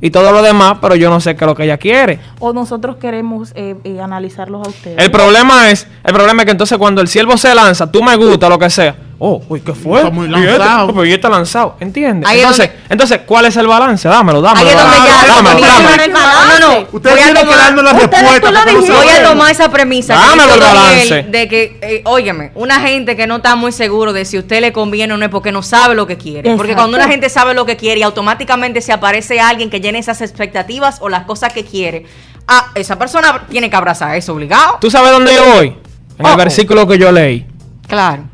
y 0.00 0.10
todo 0.10 0.32
lo 0.32 0.42
demás, 0.42 0.78
pero 0.82 0.96
yo 0.96 1.10
no 1.10 1.20
sé 1.20 1.36
qué 1.36 1.44
es 1.44 1.48
lo 1.48 1.54
que 1.54 1.62
ella 1.62 1.78
quiere. 1.78 2.18
o 2.40 2.52
nosotros 2.52 2.96
queremos 2.96 3.52
eh, 3.54 3.76
eh, 3.84 4.00
analizarlos 4.00 4.66
a 4.66 4.68
ustedes. 4.68 4.98
El 4.98 5.12
problema 5.12 5.70
es, 5.70 5.86
el 6.04 6.12
problema 6.12 6.42
es 6.42 6.46
que 6.46 6.52
entonces 6.52 6.76
cuando 6.76 7.00
el 7.00 7.06
siervo 7.06 7.36
se 7.36 7.54
lanza, 7.54 7.90
tú 7.90 8.02
me 8.02 8.16
gusta, 8.16 8.48
lo 8.48 8.58
que 8.58 8.68
sea. 8.68 8.96
Oh, 9.26 9.42
uy, 9.48 9.62
¿qué 9.62 9.72
fue? 9.72 10.00
Está 10.00 10.10
muy 10.10 10.28
lanzado. 10.28 10.88
pero 10.88 11.06
y 11.06 11.12
este 11.14 11.30
lanzado, 11.30 11.76
¿entiendes? 11.80 12.28
Ahí 12.28 12.40
Entonces, 12.40 12.68
donde- 12.68 12.84
entonces, 12.90 13.20
¿cuál 13.24 13.46
es 13.46 13.56
el 13.56 13.66
balance? 13.66 14.06
Dámelo, 14.06 14.42
dámelo. 14.42 14.68
Ahí 14.68 14.76
es 14.76 14.82
donde 14.82 14.96
dámelo, 14.98 15.18
ya 15.18 15.26
dámelo, 15.26 15.60
dámelo. 15.66 16.02
el 16.04 16.12
No, 16.12 16.80
no. 16.80 16.86
Ustedes 16.92 17.14
a 17.14 17.16
tienen 17.16 17.34
que 17.34 17.40
tomar- 17.40 17.58
darnos 17.58 17.84
no 17.84 17.92
dijiste. 17.94 18.92
Voy 18.92 19.08
a 19.08 19.24
tomar 19.24 19.50
esa 19.50 19.70
premisa 19.70 20.14
Dámelo 20.14 20.52
el 20.54 20.60
balance. 20.60 21.22
de 21.22 21.48
que, 21.48 21.78
eh, 21.80 22.02
óyeme, 22.04 22.50
una 22.54 22.80
gente 22.80 23.16
que 23.16 23.26
no 23.26 23.36
está 23.36 23.56
muy 23.56 23.72
seguro 23.72 24.12
de 24.12 24.26
si 24.26 24.36
usted 24.36 24.60
le 24.60 24.74
conviene 24.74 25.14
o 25.14 25.16
no 25.16 25.24
es 25.24 25.30
porque 25.30 25.52
no 25.52 25.62
sabe 25.62 25.94
lo 25.94 26.06
que 26.06 26.18
quiere. 26.18 26.54
Porque 26.54 26.74
cuando 26.74 26.98
una 26.98 27.08
gente 27.08 27.30
sabe 27.30 27.54
lo 27.54 27.64
que 27.64 27.78
quiere 27.78 28.00
y 28.00 28.02
automáticamente 28.02 28.82
se 28.82 28.92
aparece 28.92 29.40
alguien 29.40 29.70
que 29.70 29.80
llene 29.80 30.00
esas 30.00 30.20
expectativas 30.20 30.98
o 31.00 31.08
las 31.08 31.24
cosas 31.24 31.50
que 31.54 31.64
quiere, 31.64 32.04
ah, 32.46 32.66
esa 32.74 32.98
persona 32.98 33.46
tiene 33.48 33.70
que 33.70 33.76
abrazar 33.76 34.14
eso 34.16 34.34
obligado. 34.34 34.76
¿Tú 34.82 34.90
sabes 34.90 35.12
dónde 35.12 35.34
yo 35.34 35.44
voy? 35.54 35.76
En 36.18 36.26
el 36.26 36.36
versículo 36.36 36.86
que 36.86 36.98
yo 36.98 37.10
leí. 37.10 37.46
Claro. 37.88 38.24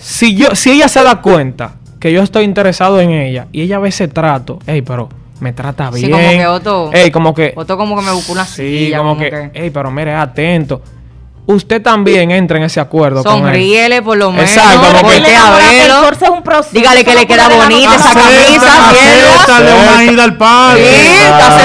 Si 0.00 0.34
yo, 0.34 0.54
si 0.54 0.70
ella 0.72 0.88
se 0.88 1.02
da 1.02 1.20
cuenta 1.20 1.74
que 1.98 2.12
yo 2.12 2.22
estoy 2.22 2.44
interesado 2.44 3.00
en 3.00 3.10
ella 3.10 3.46
y 3.52 3.62
ella 3.62 3.78
ve 3.78 3.90
ese 3.90 4.08
trato, 4.08 4.58
ey, 4.66 4.82
pero 4.82 5.08
me 5.40 5.52
trata 5.52 5.90
Sí, 5.92 6.06
bien. 6.06 6.10
como 6.12 6.28
que 6.30 6.46
Otto- 6.46 6.90
Ey, 6.92 7.10
como 7.10 7.34
que. 7.34 7.52
Otto 7.56 7.76
como 7.76 7.96
que 7.98 8.02
me 8.04 8.12
buscó 8.12 8.32
una 8.32 8.44
Sí, 8.44 8.86
silla, 8.86 8.98
como, 8.98 9.10
como 9.10 9.20
que, 9.22 9.30
que- 9.30 9.50
ey, 9.64 9.70
pero 9.70 9.90
mire, 9.90 10.14
atento. 10.14 10.82
Usted 11.50 11.82
también 11.82 12.30
entra 12.30 12.58
en 12.58 12.64
ese 12.64 12.80
acuerdo 12.80 13.22
con 13.24 13.32
él. 13.34 13.40
Sonríele 13.40 14.02
por 14.02 14.16
lo 14.16 14.30
menos. 14.30 14.50
Exacto, 14.50 14.80
como 14.80 14.92
que- 14.98 15.02
voltea 15.02 15.20
a 15.20 15.48
enamora- 15.48 15.64
verlo. 15.70 16.08
el 16.08 16.14
es 16.22 16.28
un 16.30 16.42
proceso. 16.42 16.74
Dígale 16.74 17.04
que 17.04 17.14
le 17.14 17.20
no 17.22 17.26
queda 17.26 17.48
bonita 17.48 17.94
esa 17.96 18.14
camisa, 18.14 18.90
Acéptale 18.90 19.72
una 19.74 20.04
ida 20.04 20.24
al 20.24 20.30
Sí, 20.30 20.36
parque. 20.38 20.82
hace 21.42 21.62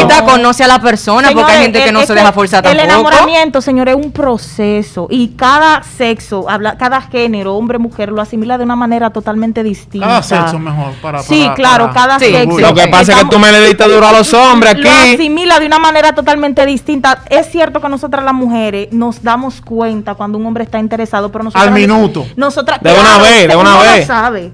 esa 0.00 0.24
conoce 0.24 0.64
a 0.64 0.66
la 0.68 0.80
persona, 0.80 1.30
porque 1.32 1.52
hay 1.52 1.62
gente 1.62 1.78
que 1.80 1.88
el- 1.88 1.94
no 1.94 2.04
se 2.04 2.14
deja 2.14 2.32
forzar 2.32 2.66
El 2.66 2.76
tampoco. 2.76 3.08
enamoramiento, 3.08 3.60
señores, 3.60 3.94
es 3.96 4.04
un 4.04 4.12
proceso 4.12 5.06
y 5.10 5.28
cada 5.28 5.82
sexo, 5.82 6.48
habla, 6.48 6.76
cada 6.76 7.00
género, 7.02 7.54
hombre, 7.54 7.78
mujer, 7.78 8.10
lo 8.10 8.20
asimila 8.20 8.58
de 8.58 8.64
una 8.64 8.76
manera 8.76 9.10
totalmente 9.10 9.62
distinta. 9.62 10.06
Cada 10.06 10.22
sexo 10.22 10.58
mejor 10.58 10.92
para. 11.02 11.22
Sí, 11.22 11.42
para- 11.42 11.54
claro, 11.54 11.84
para- 11.88 11.94
cada 12.00 12.18
Sí, 12.18 12.26
sexo. 12.26 12.58
Lo 12.58 12.74
que 12.74 12.82
Sí. 12.82 12.88
pasa 12.88 13.12
es 13.12 13.18
que 13.18 13.24
tú 13.26 13.38
me 13.38 13.52
le 13.52 13.60
diste 13.66 13.84
duro 13.88 14.06
a 14.06 14.12
los 14.12 14.32
hombres 14.34 14.74
Lo 14.78 14.88
aquí. 14.90 15.14
asimila 15.14 15.58
de 15.60 15.66
una 15.66 15.78
manera 15.78 16.14
totalmente 16.14 16.64
distinta. 16.66 17.20
Es 17.28 17.50
cierto 17.50 17.80
que 17.80 17.88
nosotras 17.88 18.24
las 18.24 18.34
mujeres 18.34 18.88
nos 18.96 19.22
damos 19.22 19.60
cuenta 19.60 20.14
cuando 20.14 20.38
un 20.38 20.46
hombre 20.46 20.64
está 20.64 20.78
interesado, 20.78 21.30
pero 21.30 21.44
nosotras 21.44 21.66
Al 21.68 21.74
minuto. 21.74 22.26
Nosotras, 22.36 22.80
De 22.82 22.92
una 22.92 23.18
vez, 23.18 23.48
de 23.48 23.56
una 23.56 23.74
uno 23.76 23.84
lo 23.84 23.90
vez. 23.92 24.06
sabe. 24.06 24.52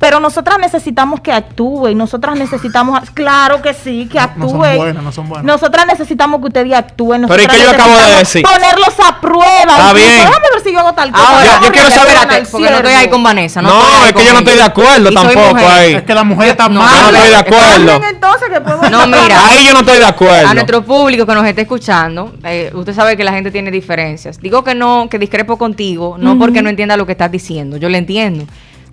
Pero 0.00 0.18
nosotras 0.18 0.58
necesitamos 0.58 1.20
que 1.20 1.30
actúe, 1.30 1.94
nosotras 1.94 2.34
necesitamos, 2.38 2.98
claro 3.12 3.60
que 3.60 3.74
sí, 3.74 4.08
que 4.10 4.16
No- 4.16 4.24
actúe. 4.24 4.40
no 4.40 4.48
son 4.48 4.76
buenas, 4.78 5.02
no 5.04 5.12
son 5.12 5.28
buenas. 5.28 5.44
Nosotras 5.44 5.86
necesitamos 5.86 6.40
que 6.40 6.46
ustedes 6.46 6.72
actúen. 6.72 7.26
Pero 7.28 7.42
¿y 7.42 7.46
nosotras 7.46 7.56
qué 7.58 7.62
yo 7.64 7.70
acabo 7.70 7.96
de 7.98 8.16
decir? 8.16 8.42
Ponerlos 8.42 8.94
a 9.06 9.20
prueba. 9.20 9.44
Está 9.76 9.92
bien. 9.92 10.08
Déjame 10.08 10.46
ver 10.54 10.62
si 10.64 10.72
yo 10.72 10.78
hago 10.80 10.92
tal 10.94 11.12
cosa. 11.12 11.28
Ahora, 11.28 11.60
Yo- 11.62 11.70
quiero 11.72 11.90
saber- 11.90 12.14
Espérate, 12.14 12.46
porque 12.50 12.70
no 12.70 12.76
estoy 12.78 12.92
ahí 12.94 13.08
con 13.10 13.22
Vanessa. 13.22 13.60
No, 13.60 13.68
ahí 13.78 14.06
es 14.08 14.12
que 14.14 14.24
yo 14.24 14.32
no 14.32 14.38
estoy 14.38 14.54
de 14.56 14.62
acuerdo 14.62 15.10
tampoco 15.12 15.56
ahí. 15.68 15.92
Es 15.92 16.02
que 16.02 16.14
la 16.14 16.24
mujer 16.24 16.48
está 16.48 16.68
No, 16.70 16.80
Yo 16.80 16.86
no 16.86 17.02
mal. 17.02 17.14
estoy 17.14 17.28
de 17.30 17.36
acuerdo. 17.36 18.00
Entonces 18.08 18.48
que 18.48 18.90
No, 18.90 19.06
mira. 19.06 19.46
Ahí 19.48 19.66
yo 19.66 19.74
no 19.74 19.80
estoy 19.80 19.98
de 19.98 20.06
acuerdo. 20.06 20.48
A 20.48 20.54
nuestro 20.54 20.82
público 20.82 21.26
que 21.26 21.34
nos 21.34 21.44
esté 21.46 21.60
escuchando, 21.60 22.32
eh, 22.44 22.70
usted 22.74 22.94
sabe 22.94 23.18
que 23.18 23.24
la 23.24 23.32
gente 23.32 23.50
tiene 23.50 23.70
diferencias. 23.70 24.40
Digo 24.40 24.64
que 24.64 24.74
no, 24.74 25.08
que 25.10 25.18
discrepo 25.18 25.58
contigo, 25.58 26.16
no 26.18 26.38
porque 26.38 26.62
no 26.62 26.70
entienda 26.70 26.96
lo 26.96 27.04
que 27.04 27.12
estás 27.12 27.30
diciendo, 27.30 27.76
yo 27.76 27.90
le 27.90 27.98
entiendo. 27.98 28.46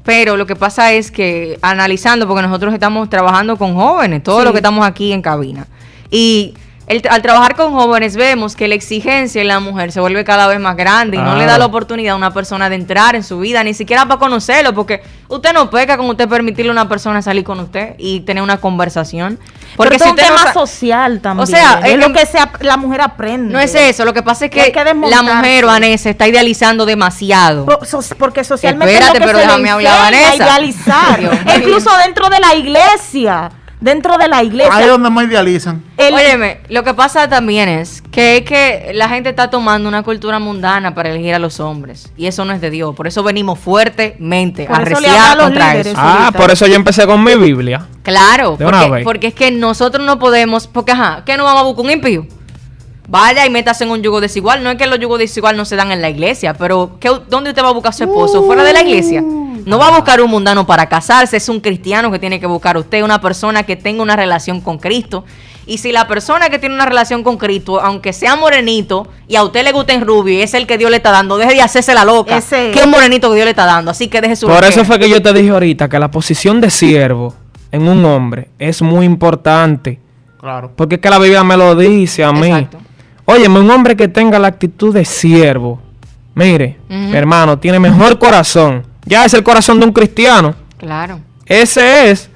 Pero 0.08 0.38
lo 0.38 0.46
que 0.46 0.56
pasa 0.56 0.94
es 0.94 1.12
que 1.12 1.60
analizando, 1.62 2.30
porque 2.30 2.42
nosotros 2.42 2.74
estamos 2.74 3.10
trabajando 3.10 3.58
con 3.58 3.76
jóvenes, 3.76 4.24
todos 4.24 4.40
Sí. 4.40 4.44
los 4.46 4.54
que 4.54 4.60
estamos 4.60 4.88
aquí 4.88 5.12
en 5.12 5.22
cabina. 5.22 5.68
Y 6.10 6.54
el- 6.88 7.04
al 7.10 7.22
trabajar 7.22 7.56
con 7.56 7.74
jóvenes 7.74 8.16
vemos 8.16 8.56
que 8.56 8.68
la 8.68 8.76
exigencia 8.76 9.42
en 9.42 9.48
la 9.50 9.60
mujer 9.60 9.92
se 9.92 10.00
vuelve 10.00 10.24
cada 10.24 10.48
vez 10.48 10.60
más 10.60 10.76
grande 10.78 11.18
y 11.18 11.20
no 11.20 11.34
le 11.34 11.42
da 11.42 11.46
Claro. 11.48 11.60
la 11.60 11.66
oportunidad 11.66 12.14
a 12.14 12.16
una 12.18 12.34
persona 12.34 12.70
de 12.70 12.76
entrar 12.76 13.16
en 13.16 13.24
su 13.24 13.40
vida, 13.40 13.64
ni 13.64 13.74
siquiera 13.74 14.06
para 14.06 14.20
conocerlo, 14.20 14.74
porque 14.74 15.02
usted 15.28 15.52
no 15.54 15.70
peca 15.70 15.98
con 15.98 16.10
usted 16.10 16.28
permitirle 16.30 16.70
a 16.70 16.72
una 16.72 16.88
persona 16.88 17.22
salir 17.22 17.44
con 17.44 17.60
usted 17.60 17.96
y 17.98 18.22
tener 18.22 18.42
una 18.42 18.58
conversación. 18.58 19.38
Porque 19.76 19.98
es 19.98 20.02
un 20.02 20.10
no 20.10 20.16
tema 20.16 20.54
social 20.54 21.20
también. 21.22 21.46
sea, 21.48 21.82
es 21.84 21.92
en- 21.94 22.00
lo 22.00 22.12
que 22.14 22.26
se 22.26 22.40
la 22.62 22.78
mujer 22.78 23.02
aprende. 23.02 23.54
no 23.54 23.60
es 23.60 23.76
eso, 23.76 24.06
lo 24.06 24.14
que 24.14 24.24
pasa 24.24 24.46
es 24.46 24.52
que, 24.52 24.72
que 24.72 24.84
la 24.84 25.22
mujer, 25.22 25.66
Vanessa, 25.66 26.10
está 26.10 26.26
idealizando 26.28 26.86
demasiado. 26.86 27.66
So- 27.86 28.00
Porque 28.18 28.44
socialmente 28.44 28.94
Espérate, 28.94 29.18
es 29.18 29.20
lo 29.20 29.26
que 29.26 29.34
pero 29.34 29.40
se 29.40 29.46
déjame 29.46 29.70
hablar, 29.70 30.00
Vanessa. 30.04 30.36
idealizar. 30.36 31.20
Incluso 31.58 31.90
dentro 31.98 32.30
de 32.30 32.40
la 32.40 32.56
iglesia. 32.56 33.52
Dentro 33.80 34.18
de 34.18 34.28
la 34.28 34.42
iglesia. 34.44 34.74
Ahí 34.76 34.86
es 34.86 34.90
donde 34.90 35.10
más 35.12 35.26
idealizan. 35.26 35.84
el- 35.98 36.14
Óyeme, 36.14 36.62
lo 36.70 36.84
que 36.84 36.96
pasa 36.96 37.30
también 37.30 37.70
es 37.70 38.02
que 38.12 38.38
es 38.38 38.42
que 38.44 38.92
la 38.96 39.08
gente 39.08 39.30
está 39.30 39.50
tomando 39.52 39.88
una 39.88 40.02
cultura 40.02 40.40
mundana 40.40 40.96
para 40.96 41.10
elegir 41.12 41.36
a 41.36 41.40
los 41.40 41.60
hombres. 41.60 42.12
Y 42.18 42.26
eso 42.26 42.44
no 42.44 42.54
es 42.54 42.62
de 42.62 42.72
Dios. 42.72 42.96
Por 42.96 43.06
eso 43.06 43.22
venimos 43.22 43.60
fuertemente 43.60 44.66
Por 44.66 44.80
a 44.80 44.84
eso 44.84 45.00
le 45.00 45.08
reciar 45.08 45.16
habla 45.18 45.32
a 45.32 45.36
los 45.36 45.44
contra 45.46 45.72
líderes. 45.74 45.94
eso. 45.94 46.02
Ah, 46.02 46.24
ahorita. 46.26 46.40
por 46.40 46.52
eso 46.52 46.66
yo 46.68 46.76
empecé 46.76 47.06
con 47.06 47.24
mi 47.24 47.36
Biblia. 47.36 47.86
Claro, 48.04 48.58
De 48.58 48.66
una 48.66 48.78
porque, 48.80 48.92
vez. 48.94 49.04
porque 49.04 49.28
es 49.28 49.34
que 49.36 49.52
nosotros 49.52 50.06
no 50.06 50.18
podemos, 50.18 50.66
porque 50.68 50.94
ajá, 50.94 51.24
¿qué 51.26 51.38
no 51.38 51.44
vamos 51.44 51.62
a 51.62 51.66
buscar 51.66 51.86
un 51.86 51.92
impío? 51.92 52.26
Vaya 53.10 53.46
y 53.46 53.50
métase 53.50 53.86
en 53.86 53.92
un 53.92 54.02
yugo 54.04 54.20
desigual. 54.20 54.62
No 54.64 54.70
es 54.72 54.78
que 54.78 54.86
los 54.86 55.00
yugos 55.00 55.20
desigual 55.20 55.56
no 55.56 55.64
se 55.66 55.76
dan 55.78 55.92
en 55.92 56.02
la 56.02 56.10
iglesia, 56.10 56.54
pero 56.54 56.98
¿qué, 57.00 57.10
¿dónde 57.30 57.52
usted 57.52 57.64
va 57.64 57.70
a 57.70 57.74
buscar 57.74 57.94
su 57.94 58.04
esposo? 58.04 58.44
¿Fuera 58.44 58.64
de 58.64 58.74
la 58.74 58.82
iglesia? 58.82 59.22
No 59.22 59.78
va 59.80 59.88
a 59.88 59.92
buscar 59.92 60.22
un 60.22 60.30
mundano 60.30 60.66
para 60.66 60.88
casarse, 60.88 61.38
es 61.38 61.50
un 61.50 61.60
cristiano 61.60 62.12
que 62.12 62.20
tiene 62.20 62.40
que 62.40 62.46
buscar 62.48 62.78
usted, 62.78 63.04
una 63.04 63.20
persona 63.22 63.64
que 63.64 63.76
tenga 63.76 64.02
una 64.04 64.16
relación 64.16 64.62
con 64.62 64.78
Cristo. 64.78 65.24
Y 65.66 65.80
si 65.80 65.92
la 65.92 66.08
persona 66.08 66.50
que 66.50 66.60
tiene 66.60 66.76
una 66.76 66.86
relación 66.86 67.24
con 67.24 67.38
Cristo, 67.38 67.82
aunque 67.82 68.14
sea 68.14 68.38
morenito 68.38 69.08
y 69.28 69.36
a 69.36 69.44
usted 69.44 69.64
le 69.66 69.74
guste 69.74 69.94
en 69.94 70.06
rubio 70.08 70.34
y 70.40 70.42
es 70.42 70.54
el 70.54 70.66
que 70.66 70.78
Dios 70.78 70.90
le 70.90 70.98
está 70.98 71.12
dando, 71.12 71.38
deje 71.38 71.56
de 71.56 71.62
hacerse 71.62 71.94
la 71.94 72.06
loca. 72.06 72.38
Ese- 72.38 72.72
Que 72.72 72.80
es 72.80 72.86
un 72.86 72.92
morenito 72.92 73.30
que 73.30 73.36
Dios 73.36 73.46
le 73.46 73.52
está 73.52 73.66
dando, 73.66 73.92
así 73.92 74.08
que 74.08 74.22
deje 74.22 74.38
su 74.38 74.48
Por 74.48 74.64
eso 74.64 74.86
fue 74.86 74.98
que 75.00 75.10
yo 75.10 75.22
te 75.22 75.34
dije 75.34 75.50
ahorita 75.50 75.90
que 75.90 76.00
la 76.00 76.10
posición 76.10 76.62
de 76.62 76.70
siervo 76.70 77.34
en 77.72 77.88
un 77.88 78.04
hombre 78.06 78.50
es 78.60 78.82
muy 78.82 79.06
importante. 79.06 80.00
Claro. 80.40 80.72
Porque 80.76 80.96
es 80.96 81.02
que 81.02 81.10
la 81.10 81.20
Biblia 81.20 81.44
me 81.44 81.58
lo 81.58 81.76
dice 81.76 82.24
a 82.24 82.32
mí. 82.32 82.48
Exacto. 82.48 82.78
Óyeme, 83.30 83.60
un 83.60 83.70
hombre 83.70 83.96
que 83.98 84.08
tenga 84.08 84.40
la 84.40 84.48
actitud 84.48 84.94
de 84.94 85.04
siervo, 85.04 85.82
mire, 86.34 86.78
Ujú. 86.90 87.14
hermano, 87.14 87.60
tiene 87.60 87.78
mejor 87.78 88.18
corazón. 88.26 88.84
Ya 89.06 89.26
es 89.26 89.34
el 89.34 89.44
corazón 89.44 89.80
de 89.82 89.86
un 89.86 89.92
cristiano. 89.92 90.56
Claro. 90.78 91.20
Ese 91.46 92.10
es. 92.10 92.30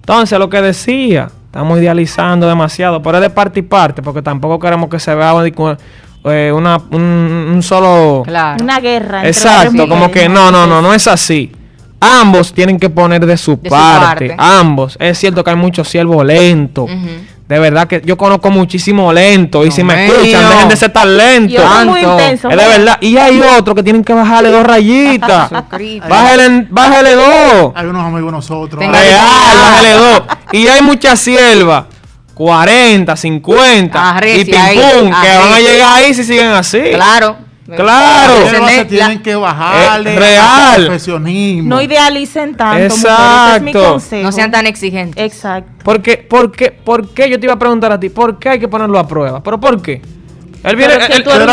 Entonces, 0.00 0.38
lo 0.38 0.50
que 0.50 0.60
decía, 0.60 1.30
estamos 1.46 1.78
idealizando 1.78 2.46
demasiado, 2.46 3.00
pero 3.02 3.16
es 3.18 3.22
de 3.22 3.30
parte 3.30 3.60
y 3.60 3.62
parte, 3.62 4.02
porque 4.02 4.20
tampoco 4.20 4.58
queremos 4.58 4.90
que 4.90 4.98
se 5.00 5.14
vea 5.14 5.32
eh, 5.46 6.52
una, 6.54 6.76
un, 6.90 7.00
un 7.54 7.62
solo... 7.62 8.22
Claro. 8.26 8.62
Una 8.62 8.80
guerra. 8.80 9.26
Exacto, 9.26 9.88
como 9.88 10.10
que 10.10 10.28
no, 10.28 10.50
no, 10.50 10.66
no, 10.66 10.82
no 10.82 10.92
es 10.92 11.08
así. 11.08 11.52
Ambos 12.00 12.52
tienen 12.52 12.78
que 12.78 12.90
poner 12.90 13.24
de 13.24 13.36
su, 13.38 13.52
De 13.56 13.70
su 13.70 13.74
parte. 13.74 14.34
Ambos. 14.38 14.96
Es 15.00 15.18
cierto 15.18 15.42
que 15.42 15.50
hay 15.50 15.56
muchos 15.56 15.88
siervos 15.88 16.24
lentos. 16.24 16.84
Ujú. 16.90 17.08
De 17.48 17.58
verdad 17.58 17.86
que 17.88 18.02
yo 18.04 18.16
conozco 18.18 18.50
muchísimo 18.50 19.10
lento. 19.10 19.64
Y 19.64 19.70
si 19.70 19.82
me 19.82 19.96
mío. 19.96 20.14
escuchan, 20.14 20.48
dejen 20.50 20.68
de 20.68 20.76
ser 20.76 20.92
tan 20.92 21.16
otros 21.16 21.86
muy 21.86 22.02
Tanto. 22.02 22.12
intensos. 22.12 22.52
Es 22.52 22.58
de 22.58 22.68
verdad. 22.68 22.98
Y 23.00 23.16
hay 23.16 23.40
otros 23.40 23.74
que 23.74 23.82
tienen 23.82 24.04
que 24.04 24.12
bajarle 24.12 24.50
dos 24.50 24.66
rayitas. 24.66 25.50
Bájale, 26.08 26.66
bájale 26.68 27.14
dos. 27.14 27.72
Hay 27.74 27.86
unos 27.86 28.04
amigos 28.04 28.32
nosotros. 28.32 28.84
Real, 28.84 29.56
bájale 29.58 29.92
dos. 29.92 30.22
Y 30.52 30.66
hay 30.68 30.82
muchas 30.82 31.18
siervas. 31.20 31.84
40, 32.34 33.16
50 33.16 34.10
Arrecia 34.10 34.40
y 34.40 34.44
pim 34.44 34.82
pum, 35.00 35.10
que 35.10 35.16
arrecia. 35.16 35.38
van 35.40 35.52
a 35.52 35.58
llegar 35.58 35.92
ahí 35.96 36.14
si 36.14 36.22
siguen 36.22 36.52
así. 36.52 36.80
Claro. 36.94 37.47
Claro. 37.76 38.48
se 38.48 38.58
la- 38.60 38.84
tienen 38.86 39.22
que 39.22 39.34
bajarle 39.34 40.14
Eh, 40.14 40.18
real. 40.18 40.70
al 40.74 40.86
profesionismo. 40.86 41.68
No 41.68 41.82
idealicen 41.82 42.56
tanto. 42.56 42.82
Exacto. 42.82 43.22
mujeres, 43.22 43.56
es 43.56 43.62
mi 43.62 43.72
consejo. 43.72 44.22
No 44.22 44.32
sean 44.32 44.50
tan 44.50 44.66
exigentes. 44.66 45.22
Exacto. 45.24 45.84
¿Por 45.84 46.00
qué, 46.02 46.16
por, 46.18 46.50
qué. 46.52 47.28
Yo 47.30 47.38
te 47.38 47.46
iba 47.46 47.54
a 47.54 47.58
preguntar 47.58 47.92
a 47.92 48.00
ti, 48.00 48.08
¿por 48.08 48.38
qué 48.38 48.48
hay 48.50 48.58
que 48.60 48.68
ponerlo 48.68 48.98
a 48.98 49.06
prueba? 49.06 49.42
¿Pero 49.42 49.60
por 49.60 49.82
qué? 49.82 50.00
Él 50.64 50.74
viene. 50.76 50.94
Pero 50.94 51.04
es 51.04 51.08
que 51.10 51.16
él- 51.16 51.22
él- 51.22 51.24
¿Por 51.24 51.38
qué? 51.38 51.44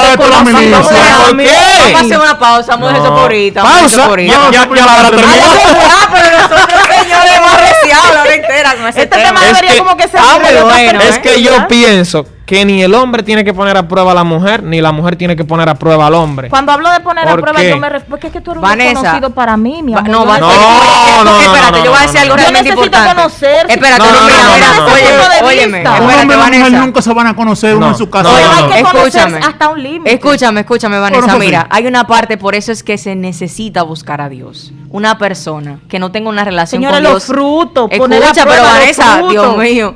Vamos 1.93 2.01
a 2.01 2.05
hacer 2.05 2.17
una 2.19 2.39
pausa, 2.39 2.71
vamos 2.75 2.93
a 2.93 2.97
eso 2.97 3.09
por 3.09 3.19
ahorita. 3.21 3.61
Pausa. 3.61 4.15
Ya, 4.17 4.25
ya, 4.51 4.67
ya 4.75 4.85
la 4.85 4.95
hora 4.95 5.09
terminó. 5.09 5.27
Ah, 5.37 6.09
pero 6.11 6.37
nosotros, 6.41 6.79
señores, 7.01 7.31
hemos 7.37 7.59
reciado 7.61 8.13
la 8.13 8.21
hora 8.21 8.33
entera 8.35 8.75
con 8.75 8.87
ese 8.87 9.03
Este 9.03 9.15
tema. 9.17 9.39
debería 9.41 9.71
que- 9.71 9.77
como 9.77 9.95
que 9.97 10.07
ser 10.07 10.19
Ah, 10.23 10.37
bueno, 10.41 11.01
es 11.01 11.19
que 11.19 11.41
yo 11.43 11.67
pienso 11.67 12.25
que 12.45 12.63
ni 12.63 12.83
el 12.83 12.93
hombre 12.93 13.23
tiene 13.23 13.43
que 13.43 13.53
poner 13.55 13.75
a 13.75 13.87
prueba 13.87 14.11
a 14.11 14.13
la 14.15 14.23
mujer, 14.23 14.61
ni 14.61 14.79
la 14.79 14.91
mujer 14.91 15.15
tiene 15.15 15.35
que 15.35 15.43
poner 15.45 15.67
a 15.67 15.73
prueba 15.75 16.05
al 16.05 16.13
hombre. 16.13 16.49
Cuando 16.49 16.71
hablo 16.73 16.91
de 16.91 16.99
poner 16.99 17.27
a 17.27 17.31
¿Por 17.31 17.41
prueba, 17.41 17.59
qué? 17.59 17.69
yo 17.71 17.77
me 17.77 17.89
refiero. 17.89 18.09
Porque 18.09 18.27
es 18.27 18.33
que 18.33 18.39
tú 18.41 18.51
eres 18.51 18.61
un 18.61 18.69
Vanessa. 18.69 18.89
desconocido 19.01 19.29
para 19.31 19.57
mí, 19.57 19.81
mi 19.81 19.93
amor. 19.93 20.07
no, 20.09 20.19
Yo 20.21 20.25
va- 20.27 20.37
No, 20.39 20.47
necesito- 20.49 21.15
no, 21.15 21.23
no, 21.23 21.41
espérate, 21.41 21.71
no, 21.79 21.85
yo 21.85 21.89
voy 21.91 21.97
a 21.97 22.01
no, 22.01 22.05
decir 22.05 22.19
algo 22.21 22.35
no. 22.35 22.41
Yo 22.43 22.49
realmente 22.51 22.69
necesito 22.69 22.85
importante. 22.85 23.15
conocer 23.15 23.65
Espérate, 23.67 24.03
no, 24.03 24.25
mira, 24.25 24.75
punto 24.77 25.45
óyeme. 25.47 25.81
Un 25.81 25.87
hombre 25.87 26.05
y 26.05 26.05
una 26.05 26.25
mujer 26.25 26.37
Vanessa. 26.37 26.85
nunca 26.85 27.01
se 27.01 27.13
van 27.13 27.27
a 27.27 27.35
conocer 27.35 27.75
uno 27.75 27.85
No, 27.87 27.91
en 27.93 27.97
su 27.97 28.09
casa. 28.11 28.29
no, 28.29 28.31
no, 28.31 28.37
hay 28.53 28.61
no. 28.61 28.69
que 28.69 28.79
Escúchame. 28.99 29.37
hasta 29.39 29.69
un 29.69 29.81
límite. 29.83 30.13
Escúchame, 30.13 30.59
escúchame, 30.61 30.99
Vanessa. 30.99 31.37
Mira, 31.37 31.67
hay 31.71 31.87
una 31.87 32.05
parte, 32.05 32.37
por 32.37 32.53
eso 32.53 32.71
es 32.71 32.83
que 32.83 32.97
se 32.99 33.15
necesita 33.15 33.81
buscar 33.83 34.21
a 34.21 34.29
Dios. 34.29 34.71
Una 34.91 35.17
persona 35.17 35.79
que 35.89 35.97
no 35.99 36.11
tenga 36.11 36.29
una 36.29 36.43
relación 36.43 36.83
con 36.83 37.01
los 37.03 37.11
Dios. 37.11 37.23
frutos, 37.25 37.89
poner 37.97 38.21
a 38.21 38.25
Escucha, 38.27 38.43
prueba 38.43 38.61
pero 38.61 38.73
los 38.73 38.79
Vanessa, 38.79 39.13
frutos. 39.15 39.31
Dios 39.31 39.57
mío. 39.57 39.95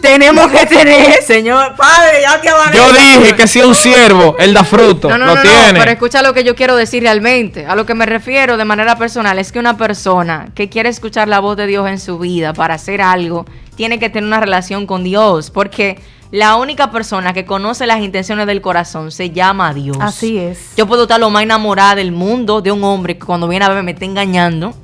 Tenemos 0.00 0.50
que 0.50 0.66
tener, 0.66 1.22
señor 1.22 1.74
padre, 1.76 2.22
ya 2.22 2.40
te 2.40 2.48
abané. 2.48 2.76
Yo 2.76 2.92
dije 2.92 3.36
que 3.36 3.46
si 3.46 3.60
es 3.60 3.66
un 3.66 3.74
siervo, 3.74 4.36
él 4.38 4.54
da 4.54 4.64
fruto. 4.64 5.08
No, 5.08 5.18
no, 5.18 5.26
lo 5.26 5.34
no, 5.34 5.42
no, 5.42 5.42
tiene. 5.42 5.78
pero 5.78 5.90
escucha 5.90 6.22
lo 6.22 6.34
que 6.34 6.44
yo 6.44 6.54
quiero 6.54 6.76
decir 6.76 7.02
realmente. 7.02 7.66
A 7.66 7.74
lo 7.74 7.86
que 7.86 7.94
me 7.94 8.06
refiero 8.06 8.56
de 8.56 8.64
manera 8.64 8.96
personal 8.96 9.38
es 9.38 9.52
que 9.52 9.58
una 9.58 9.76
persona 9.76 10.48
que 10.54 10.68
quiere 10.68 10.88
escuchar 10.88 11.28
la 11.28 11.40
voz 11.40 11.56
de 11.56 11.66
Dios 11.66 11.88
en 11.88 11.98
su 11.98 12.18
vida 12.18 12.52
para 12.52 12.74
hacer 12.74 13.00
algo, 13.00 13.46
tiene 13.76 13.98
que 13.98 14.10
tener 14.10 14.26
una 14.26 14.40
relación 14.40 14.86
con 14.86 15.04
Dios, 15.04 15.50
porque 15.50 15.98
la 16.30 16.56
única 16.56 16.90
persona 16.90 17.32
que 17.32 17.44
conoce 17.44 17.86
las 17.86 18.00
intenciones 18.00 18.46
del 18.46 18.60
corazón 18.60 19.10
se 19.10 19.30
llama 19.30 19.72
Dios. 19.72 19.96
Así 20.00 20.38
es. 20.38 20.72
Yo 20.76 20.86
puedo 20.86 21.02
estar 21.02 21.20
lo 21.20 21.30
más 21.30 21.42
enamorada 21.42 21.94
del 21.94 22.12
mundo 22.12 22.60
de 22.60 22.72
un 22.72 22.82
hombre 22.84 23.16
que 23.16 23.24
cuando 23.24 23.48
viene 23.48 23.64
a 23.64 23.68
verme 23.68 23.84
me 23.84 23.92
está 23.92 24.04
engañando. 24.04 24.74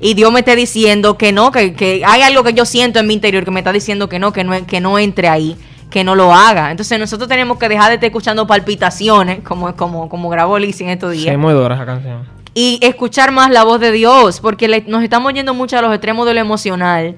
Y 0.00 0.14
Dios 0.14 0.32
me 0.32 0.40
esté 0.40 0.56
diciendo 0.56 1.18
que 1.18 1.30
no, 1.32 1.50
que, 1.52 1.74
que 1.74 2.02
hay 2.06 2.22
algo 2.22 2.42
que 2.42 2.54
yo 2.54 2.64
siento 2.64 2.98
en 3.00 3.06
mi 3.06 3.14
interior 3.14 3.44
que 3.44 3.50
me 3.50 3.60
está 3.60 3.72
diciendo 3.72 4.08
que 4.08 4.18
no, 4.18 4.32
que 4.32 4.44
no, 4.44 4.66
que 4.66 4.80
no 4.80 4.98
entre 4.98 5.28
ahí, 5.28 5.56
que 5.90 6.04
no 6.04 6.14
lo 6.14 6.32
haga. 6.34 6.70
Entonces 6.70 6.98
nosotros 6.98 7.28
tenemos 7.28 7.58
que 7.58 7.68
dejar 7.68 7.88
de 7.88 7.94
estar 7.94 8.06
escuchando 8.06 8.46
palpitaciones, 8.46 9.40
como, 9.42 9.74
como, 9.76 10.08
como 10.08 10.28
grabó 10.30 10.58
Lizzie 10.58 10.86
en 10.86 10.92
estos 10.92 11.12
días 11.12 11.32
Sí, 11.32 11.36
muy 11.36 11.52
dura 11.52 11.74
esa 11.74 11.84
canción. 11.84 12.26
y 12.54 12.78
escuchar 12.82 13.30
más 13.30 13.50
la 13.50 13.62
voz 13.64 13.78
de 13.80 13.92
Dios, 13.92 14.40
porque 14.40 14.68
le- 14.68 14.84
nos 14.86 15.02
estamos 15.02 15.34
yendo 15.34 15.52
mucho 15.52 15.76
a 15.78 15.82
los 15.82 15.92
extremos 15.92 16.26
de 16.26 16.34
lo 16.34 16.40
emocional. 16.40 17.16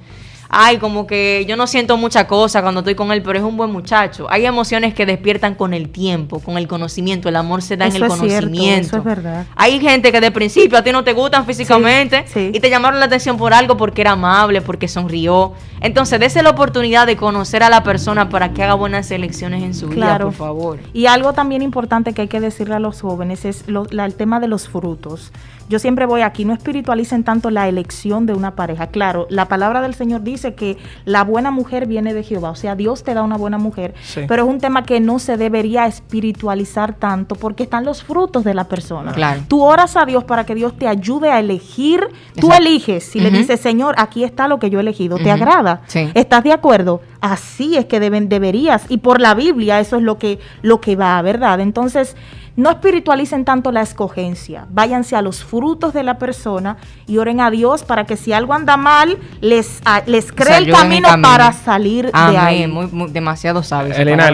Ay, 0.54 0.76
como 0.76 1.06
que 1.06 1.46
yo 1.48 1.56
no 1.56 1.66
siento 1.66 1.96
mucha 1.96 2.26
cosa 2.26 2.60
cuando 2.60 2.80
estoy 2.80 2.94
con 2.94 3.10
él, 3.10 3.22
pero 3.22 3.38
es 3.38 3.44
un 3.44 3.56
buen 3.56 3.72
muchacho. 3.72 4.26
Hay 4.30 4.44
emociones 4.44 4.92
que 4.92 5.06
despiertan 5.06 5.54
con 5.54 5.72
el 5.72 5.88
tiempo, 5.88 6.40
con 6.40 6.58
el 6.58 6.68
conocimiento. 6.68 7.30
El 7.30 7.36
amor 7.36 7.62
se 7.62 7.78
da 7.78 7.86
Eso 7.86 7.96
en 7.96 8.02
el 8.04 8.10
es 8.12 8.18
cierto, 8.18 8.46
conocimiento. 8.48 8.86
eso 8.88 8.96
es 8.98 9.04
verdad. 9.04 9.46
Hay 9.56 9.80
gente 9.80 10.12
que 10.12 10.20
de 10.20 10.30
principio 10.30 10.76
a 10.76 10.82
ti 10.84 10.92
no 10.92 11.04
te 11.04 11.14
gustan 11.14 11.46
físicamente 11.46 12.26
sí. 12.26 12.50
y 12.52 12.60
te 12.60 12.68
llamaron 12.68 13.00
la 13.00 13.06
atención 13.06 13.38
por 13.38 13.54
algo 13.54 13.78
porque 13.78 14.02
era 14.02 14.10
amable, 14.12 14.60
porque 14.60 14.88
sonrió. 14.88 15.54
Entonces, 15.80 16.20
dése 16.20 16.42
la 16.42 16.50
oportunidad 16.50 17.06
de 17.06 17.16
conocer 17.16 17.62
a 17.62 17.70
la 17.70 17.82
persona 17.82 18.28
para 18.28 18.52
que 18.52 18.62
haga 18.62 18.74
buenas 18.74 19.10
elecciones 19.10 19.62
en 19.62 19.74
su 19.74 19.88
vida, 19.88 20.18
por 20.18 20.34
favor. 20.34 20.78
Y 20.92 21.06
algo 21.06 21.32
también 21.32 21.62
importante 21.62 22.12
que 22.12 22.20
hay 22.22 22.28
que 22.28 22.40
decirle 22.40 22.74
a 22.74 22.78
los 22.78 23.00
jóvenes 23.00 23.46
es 23.46 23.66
lo- 23.68 23.86
la- 23.90 24.04
el 24.04 24.14
tema 24.14 24.38
de 24.38 24.48
los 24.48 24.68
frutos. 24.68 25.32
Yo 25.72 25.78
siempre 25.78 26.04
voy 26.04 26.20
aquí, 26.20 26.44
no 26.44 26.52
espiritualicen 26.52 27.24
tanto 27.24 27.48
la 27.48 27.66
elección 27.66 28.26
de 28.26 28.34
una 28.34 28.54
pareja. 28.56 28.88
Claro, 28.88 29.26
la 29.30 29.48
palabra 29.48 29.80
del 29.80 29.94
Señor 29.94 30.22
dice 30.22 30.52
que 30.54 30.76
la 31.06 31.24
buena 31.24 31.50
mujer 31.50 31.86
viene 31.86 32.12
de 32.12 32.22
Jehová, 32.22 32.50
o 32.50 32.54
sea, 32.54 32.76
Dios 32.76 33.04
te 33.04 33.14
da 33.14 33.22
una 33.22 33.38
buena 33.38 33.56
mujer, 33.56 33.94
Sí. 34.02 34.20
pero 34.28 34.42
es 34.42 34.50
un 34.50 34.60
tema 34.60 34.82
que 34.82 35.00
no 35.00 35.18
se 35.18 35.38
debería 35.38 35.86
espiritualizar 35.86 36.92
tanto 36.96 37.36
porque 37.36 37.62
están 37.62 37.86
los 37.86 38.02
frutos 38.02 38.44
de 38.44 38.52
la 38.52 38.64
persona. 38.64 39.12
Claro. 39.12 39.40
Tú 39.48 39.62
oras 39.64 39.96
a 39.96 40.04
Dios 40.04 40.24
para 40.24 40.44
que 40.44 40.54
Dios 40.54 40.76
te 40.76 40.86
ayude 40.86 41.30
a 41.30 41.40
elegir, 41.40 42.06
tú 42.38 42.52
eliges, 42.52 43.04
si 43.04 43.18
le 43.20 43.30
dices, 43.30 43.58
Señor, 43.58 43.94
aquí 43.96 44.24
está 44.24 44.48
lo 44.48 44.58
que 44.58 44.68
yo 44.68 44.78
he 44.78 44.82
elegido, 44.82 45.16
¿te 45.16 45.30
agrada? 45.30 45.80
Sí. 45.86 46.10
¿Estás 46.12 46.44
de 46.44 46.52
acuerdo? 46.52 47.00
Así 47.22 47.76
es 47.76 47.86
que 47.86 48.00
deben, 48.00 48.28
deberías. 48.28 48.84
Y 48.90 48.98
por 48.98 49.20
la 49.20 49.32
Biblia 49.34 49.80
eso 49.80 49.96
es 49.96 50.02
lo 50.02 50.18
que, 50.18 50.38
lo 50.60 50.80
que 50.80 50.96
va, 50.96 51.22
¿verdad? 51.22 51.60
Entonces, 51.60 52.16
no 52.56 52.68
espiritualicen 52.68 53.46
tanto 53.46 53.72
la 53.72 53.80
escogencia. 53.80 54.66
Váyanse 54.70 55.16
a 55.16 55.22
los 55.22 55.42
frutos 55.42 55.94
de 55.94 56.02
la 56.02 56.18
persona 56.18 56.76
y 57.06 57.16
oren 57.18 57.40
a 57.40 57.50
Dios 57.50 57.82
para 57.84 58.04
que 58.04 58.16
si 58.18 58.32
algo 58.34 58.52
anda 58.52 58.76
mal, 58.76 59.16
les, 59.40 59.80
a- 59.86 60.02
les 60.04 60.32
cree 60.32 60.58
el 60.58 60.64
camino, 60.82 61.08
para 61.22 61.52
salir 61.52 62.06
de 62.06 62.36
ahí. 62.36 62.66
Muy, 62.66 62.86
muy- 62.88 63.10
demasiado 63.10 63.62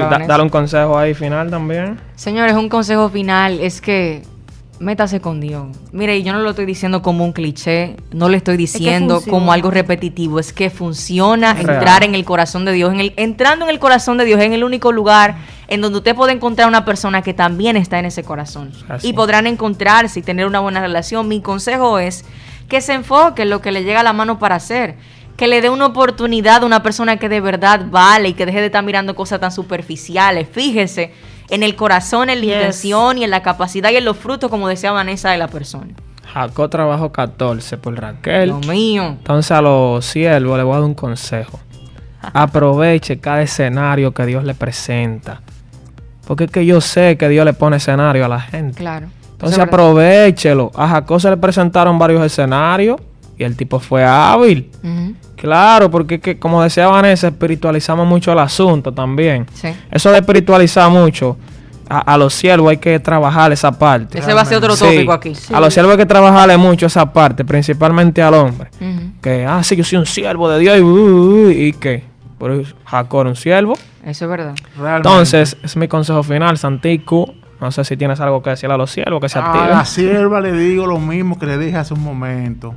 da- 0.07 0.11
Vanessa. 0.11 0.29
dale 0.33 0.43
un 0.43 0.49
consejo 0.49 0.99
ahí 0.99 1.15
final 1.15 1.49
también. 1.51 2.01
Señores, 2.17 2.55
un 2.57 2.69
consejo 2.69 3.09
final 3.09 3.61
es 3.61 3.81
que 3.81 4.23
métase 4.81 5.21
con 5.21 5.41
Dios. 5.41 5.67
Mire, 5.93 6.17
y 6.17 6.23
yo 6.23 6.33
no 6.33 6.41
lo 6.41 6.51
estoy 6.51 6.67
diciendo 6.67 7.03
como 7.03 7.25
un 7.25 7.33
cliché, 7.33 7.97
no 8.13 8.29
le 8.29 8.37
estoy 8.37 8.57
diciendo 8.57 9.23
como 9.29 9.53
algo 9.53 9.71
repetitivo, 9.71 10.39
es 10.39 10.53
que 10.53 10.71
funciona 10.71 11.55
Real. 11.55 11.71
entrar 11.71 12.05
en 12.05 12.15
el 12.15 12.25
corazón 12.25 12.65
de 12.65 12.73
Dios. 12.73 12.93
En 12.93 13.01
el, 13.01 13.13
entrando 13.17 13.65
en 13.65 13.71
el 13.71 13.79
corazón 13.79 14.19
de 14.19 14.25
Dios 14.25 14.41
es 14.41 14.47
en 14.47 14.53
el 14.53 14.65
único 14.65 14.93
lugar 14.93 15.37
en 15.69 15.81
donde 15.81 15.99
usted 15.99 16.15
puede 16.15 16.33
encontrar 16.33 16.69
una 16.69 16.85
persona 16.85 17.23
que 17.23 17.35
también 17.35 17.77
está 17.77 17.99
en 17.99 18.07
ese 18.07 18.23
corazón. 18.23 18.73
Así. 18.89 19.09
Y 19.09 19.13
podrán 19.13 19.47
encontrarse 19.47 20.21
y 20.21 20.23
tener 20.23 20.47
una 20.47 20.61
buena 20.61 20.81
relación. 20.81 21.29
Mi 21.29 21.41
consejo 21.41 21.99
es 21.99 22.25
que 22.69 22.81
se 22.81 22.95
enfoque 22.95 23.43
en 23.43 23.51
lo 23.51 23.61
que 23.61 23.73
le 23.73 23.85
llega 23.85 24.01
a 24.01 24.05
la 24.05 24.13
mano 24.13 24.39
para 24.39 24.57
hacer. 24.57 24.97
Que 25.37 25.47
le 25.47 25.61
dé 25.61 25.71
una 25.71 25.87
oportunidad 25.87 26.63
a 26.63 26.67
una 26.67 26.83
persona 26.83 27.17
que 27.17 27.29
de 27.29 27.41
verdad 27.41 27.87
vale 27.91 28.31
y 28.31 28.33
que 28.35 28.47
deje 28.47 28.61
de 28.61 28.67
estar 28.67 28.85
mirando 28.85 29.15
cosas 29.15 29.41
tan 29.41 29.53
superficiales. 29.53 30.49
Fíjese 30.51 31.13
en 31.51 31.63
el 31.63 31.77
corazón, 31.77 32.31
en 32.31 32.41
la 32.41 32.45
Yes. 32.47 32.55
intención 32.57 33.19
y 33.19 33.25
en 33.25 33.31
la 33.31 33.43
capacidad 33.43 33.91
y 33.91 33.97
en 33.97 34.05
los 34.05 34.17
frutos, 34.17 34.51
como 34.51 34.69
decía 34.69 34.93
Vanessa, 34.93 35.31
de 35.31 35.39
la 35.39 35.49
persona. 35.49 35.89
Jacob 36.33 36.69
trabajó 36.69 37.11
14 37.11 37.79
por 37.79 37.99
Raquel. 37.99 38.51
Lo 38.51 38.59
mío. 38.61 39.05
Entonces 39.07 39.51
a 39.51 39.63
los 39.63 40.05
siervos 40.05 40.57
les 40.59 40.65
voy 40.65 40.73
a 40.75 40.77
dar 40.77 40.85
un 40.85 40.95
consejo. 40.95 41.59
Aproveche 42.35 43.19
cada 43.19 43.43
escenario 43.43 44.13
que 44.13 44.27
Dios 44.27 44.45
le 44.45 44.55
presenta. 44.55 45.41
Porque 46.27 46.45
es 46.45 46.51
que 46.51 46.67
yo 46.67 46.81
sé 46.81 47.17
que 47.17 47.29
Dios 47.29 47.45
le 47.45 47.55
pone 47.55 47.79
escenario 47.79 48.25
a 48.25 48.29
la 48.29 48.41
gente. 48.41 48.77
Claro. 48.79 49.07
Entonces 49.33 49.59
aprovechelo. 49.59 50.71
A 50.75 50.89
Jacob 50.89 51.21
se 51.21 51.31
le 51.31 51.37
presentaron 51.37 51.99
varios 51.99 52.23
escenarios 52.25 53.01
y 53.39 53.45
el 53.45 53.57
tipo 53.57 53.79
fue 53.81 54.05
hábil. 54.05 54.71
Claro, 55.37 55.91
porque 55.91 56.17
es 56.17 56.21
que, 56.21 56.39
como 56.39 56.63
decía 56.63 56.89
Vanessa, 56.89 57.29
espiritualizamos 57.29 58.07
mucho 58.07 58.33
el 58.33 58.39
asunto 58.41 58.93
también. 58.93 59.47
Sí. 59.55 59.69
Eso 59.91 60.11
de 60.11 60.19
espiritualizar 60.19 60.91
mucho, 60.91 61.37
a, 61.89 62.01
a 62.01 62.19
los 62.19 62.35
siervos 62.35 62.71
hay 62.71 62.79
que 62.79 62.99
trabajar 62.99 63.53
esa 63.53 63.71
parte. 63.79 64.19
Ese 64.19 64.35
va 64.35 64.41
a 64.43 64.45
ser 64.45 64.59
otro 64.59 64.75
Sí, 64.75 64.85
tópico 64.85 65.13
aquí. 65.13 65.33
A 65.53 65.61
los 65.61 65.73
siervos 65.73 65.93
hay 65.93 65.99
que 65.99 66.07
trabajarle 66.07 66.57
mucho 66.57 66.87
esa 66.87 67.13
parte, 67.13 67.45
principalmente 67.45 68.21
al 68.21 68.35
hombre. 68.35 68.71
Ujú. 68.81 69.13
Que, 69.23 69.47
ah, 69.47 69.63
sí, 69.63 69.77
yo 69.77 69.85
soy 69.85 69.99
un 69.99 70.07
siervo 70.07 70.51
de 70.51 70.59
Dios 70.59 70.77
y, 70.77 70.81
uh, 70.81 71.47
uh, 71.47 71.51
y 71.51 71.73
que, 71.75 72.03
por 72.37 72.65
Jacob 72.85 73.21
era 73.21 73.31
un 73.31 73.37
siervo. 73.37 73.75
Eso 74.05 74.25
es 74.25 74.31
verdad. 74.31 74.55
Realmente. 74.77 75.09
Entonces, 75.09 75.57
es 75.63 75.77
mi 75.77 75.87
consejo 75.87 76.23
final, 76.23 76.59
Santico. 76.59 77.33
No 77.61 77.73
sé 77.73 77.83
si 77.85 77.97
tienes 77.97 78.21
algo 78.21 78.41
que 78.43 78.51
decirle 78.51 78.75
a 78.75 78.79
los 78.79 78.91
siervos 78.91 79.21
que 79.21 79.29
se 79.29 79.39
A 79.39 79.47
activen. 79.47 79.71
la 79.71 79.85
sierva 79.85 80.41
le 80.41 80.53
digo 80.53 80.87
lo 80.87 80.99
mismo 81.01 81.39
que 81.39 81.47
le 81.47 81.59
dije 81.59 81.77
hace 81.77 81.93
un 81.95 82.05
momento. 82.05 82.73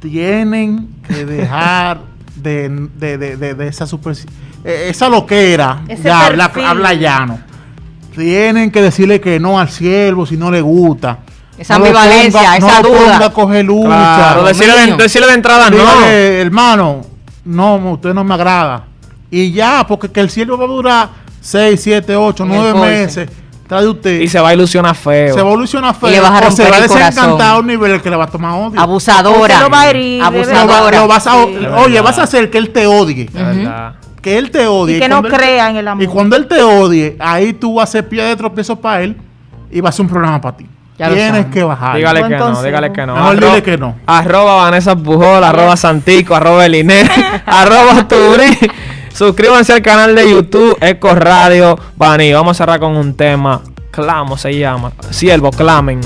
Tienen 0.00 0.88
que 1.06 1.24
dejar 1.26 2.00
de, 2.36 2.68
de, 2.96 3.18
de, 3.18 3.36
de- 3.36 3.54
de 3.54 3.68
esa 3.68 3.86
super, 3.86 4.16
eh, 4.64 4.86
esa 4.90 5.08
loquera. 5.08 5.82
Ese 5.88 6.04
ya 6.04 6.26
habla, 6.26 6.50
habla 6.66 6.94
llano. 6.94 7.38
Tienen 8.16 8.70
que 8.70 8.82
decirle 8.82 9.20
que 9.20 9.38
no 9.38 9.58
al 9.60 9.68
siervo 9.70 10.26
si 10.26 10.36
no 10.36 10.50
le 10.50 10.60
gusta. 10.60 11.18
Esa 11.58 11.74
No 11.78 11.80
lo 11.80 11.86
ambivalencia, 11.98 12.40
ponga- 12.40 12.56
esa 12.56 12.80
no 12.80 12.82
lo 12.82 12.88
duda. 12.88 13.12
ponga 13.12 13.26
a 13.26 13.30
coger 13.32 13.64
lucha. 13.66 13.86
Claro, 13.88 14.44
decirle 14.44 14.96
decirle 14.96 15.26
de 15.28 15.34
entrada 15.34 15.68
no. 15.70 15.76
Hermano, 16.06 17.02
no, 17.44 17.76
usted 17.92 18.14
no 18.14 18.24
me 18.24 18.34
agrada. 18.34 18.84
Y 19.30 19.52
ya, 19.52 19.86
porque 19.86 20.08
que 20.08 20.20
el 20.20 20.30
siervo 20.30 20.56
va 20.56 20.64
a 20.64 20.68
durar 20.68 21.08
6, 21.42 21.78
7, 21.80 22.16
8, 22.16 22.44
En 22.44 22.50
el 22.50 22.56
9 22.56 22.72
corte. 22.72 22.86
meses. 22.90 23.28
Trae 23.70 23.86
usted. 23.88 24.20
Y 24.20 24.26
se 24.28 24.38
va 24.40 24.48
a 24.48 24.54
ilusionar 24.54 24.94
feo. 24.96 25.32
se 25.32 25.38
evoluciona 25.40 25.94
feo. 25.94 26.10
Y 26.10 26.12
le 26.14 26.20
vas 26.20 26.42
a 26.42 26.48
o 26.48 26.50
se 26.50 26.68
va 26.68 26.76
a 26.76 26.80
desencantar 26.80 27.54
a 27.54 27.58
un 27.58 27.66
nivel 27.68 28.02
que 28.02 28.10
le 28.10 28.16
va 28.16 28.24
a 28.24 28.26
tomar 28.26 28.52
odio. 28.58 28.80
Abusadora. 28.80 29.60
Lo 29.60 29.70
va 29.70 29.82
a 29.82 29.90
herir, 29.90 30.18
Lo, 30.18 30.24
va- 30.24 30.26
Abusadora. 30.26 30.98
lo 30.98 31.06
vas 31.08 31.26
a, 31.28 31.32
Sí. 31.44 31.56
oye, 31.86 32.00
vas 32.00 32.18
a 32.18 32.24
hacer 32.24 32.50
que 32.50 32.58
él 32.58 32.70
te 32.70 32.86
odie. 32.86 33.30
Verdad. 33.32 33.94
Que 34.20 34.36
él 34.38 34.50
te 34.50 34.66
odie. 34.66 34.96
Y 34.96 35.00
que 35.00 35.08
no 35.08 35.20
él- 35.20 35.28
crea 35.32 35.70
en 35.70 35.76
el 35.76 35.86
amor. 35.88 36.02
Y 36.02 36.06
cuando 36.08 36.34
él 36.36 36.46
te 36.48 36.60
odie, 36.62 37.16
ahí 37.20 37.52
tú 37.52 37.74
vas 37.76 37.88
a 37.88 37.92
ser 37.92 38.08
pie 38.08 38.24
de 38.24 38.34
tropiezo 38.36 38.74
para 38.76 39.02
él 39.02 39.16
y 39.70 39.80
va 39.80 39.88
a 39.90 39.92
ser 39.92 40.02
un 40.04 40.10
problema 40.10 40.40
para 40.40 40.56
ti. 40.56 40.66
Ya 40.98 41.08
Tienes 41.08 41.46
que 41.46 41.62
bajar. 41.62 41.96
Dígale 41.96 42.22
que 42.24 42.36
no, 42.36 42.62
dígale 42.62 42.92
que 42.92 43.06
no. 43.06 43.14
Mejor 43.14 43.40
dile 43.40 43.62
que 43.62 43.78
no. 43.78 43.94
Arroba 44.04 44.56
Vanessa 44.56 44.94
Pujol, 44.94 45.42
arroba 45.42 45.74
Santico, 45.76 46.34
arroba 46.34 46.66
Eliné, 46.66 47.08
arroba 47.46 48.06
Turi. 48.06 48.58
Suscríbanse 49.20 49.74
al 49.74 49.82
canal 49.82 50.14
de 50.14 50.30
YouTube, 50.30 50.78
Eco 50.80 51.14
Radio 51.14 51.78
Bani. 51.94 52.32
Vamos 52.32 52.56
a 52.56 52.64
cerrar 52.64 52.80
con 52.80 52.96
un 52.96 53.12
tema. 53.12 53.60
Clamo 53.90 54.38
se 54.38 54.56
llama. 54.58 54.92
Siervo, 55.10 55.50
clamen. 55.50 56.00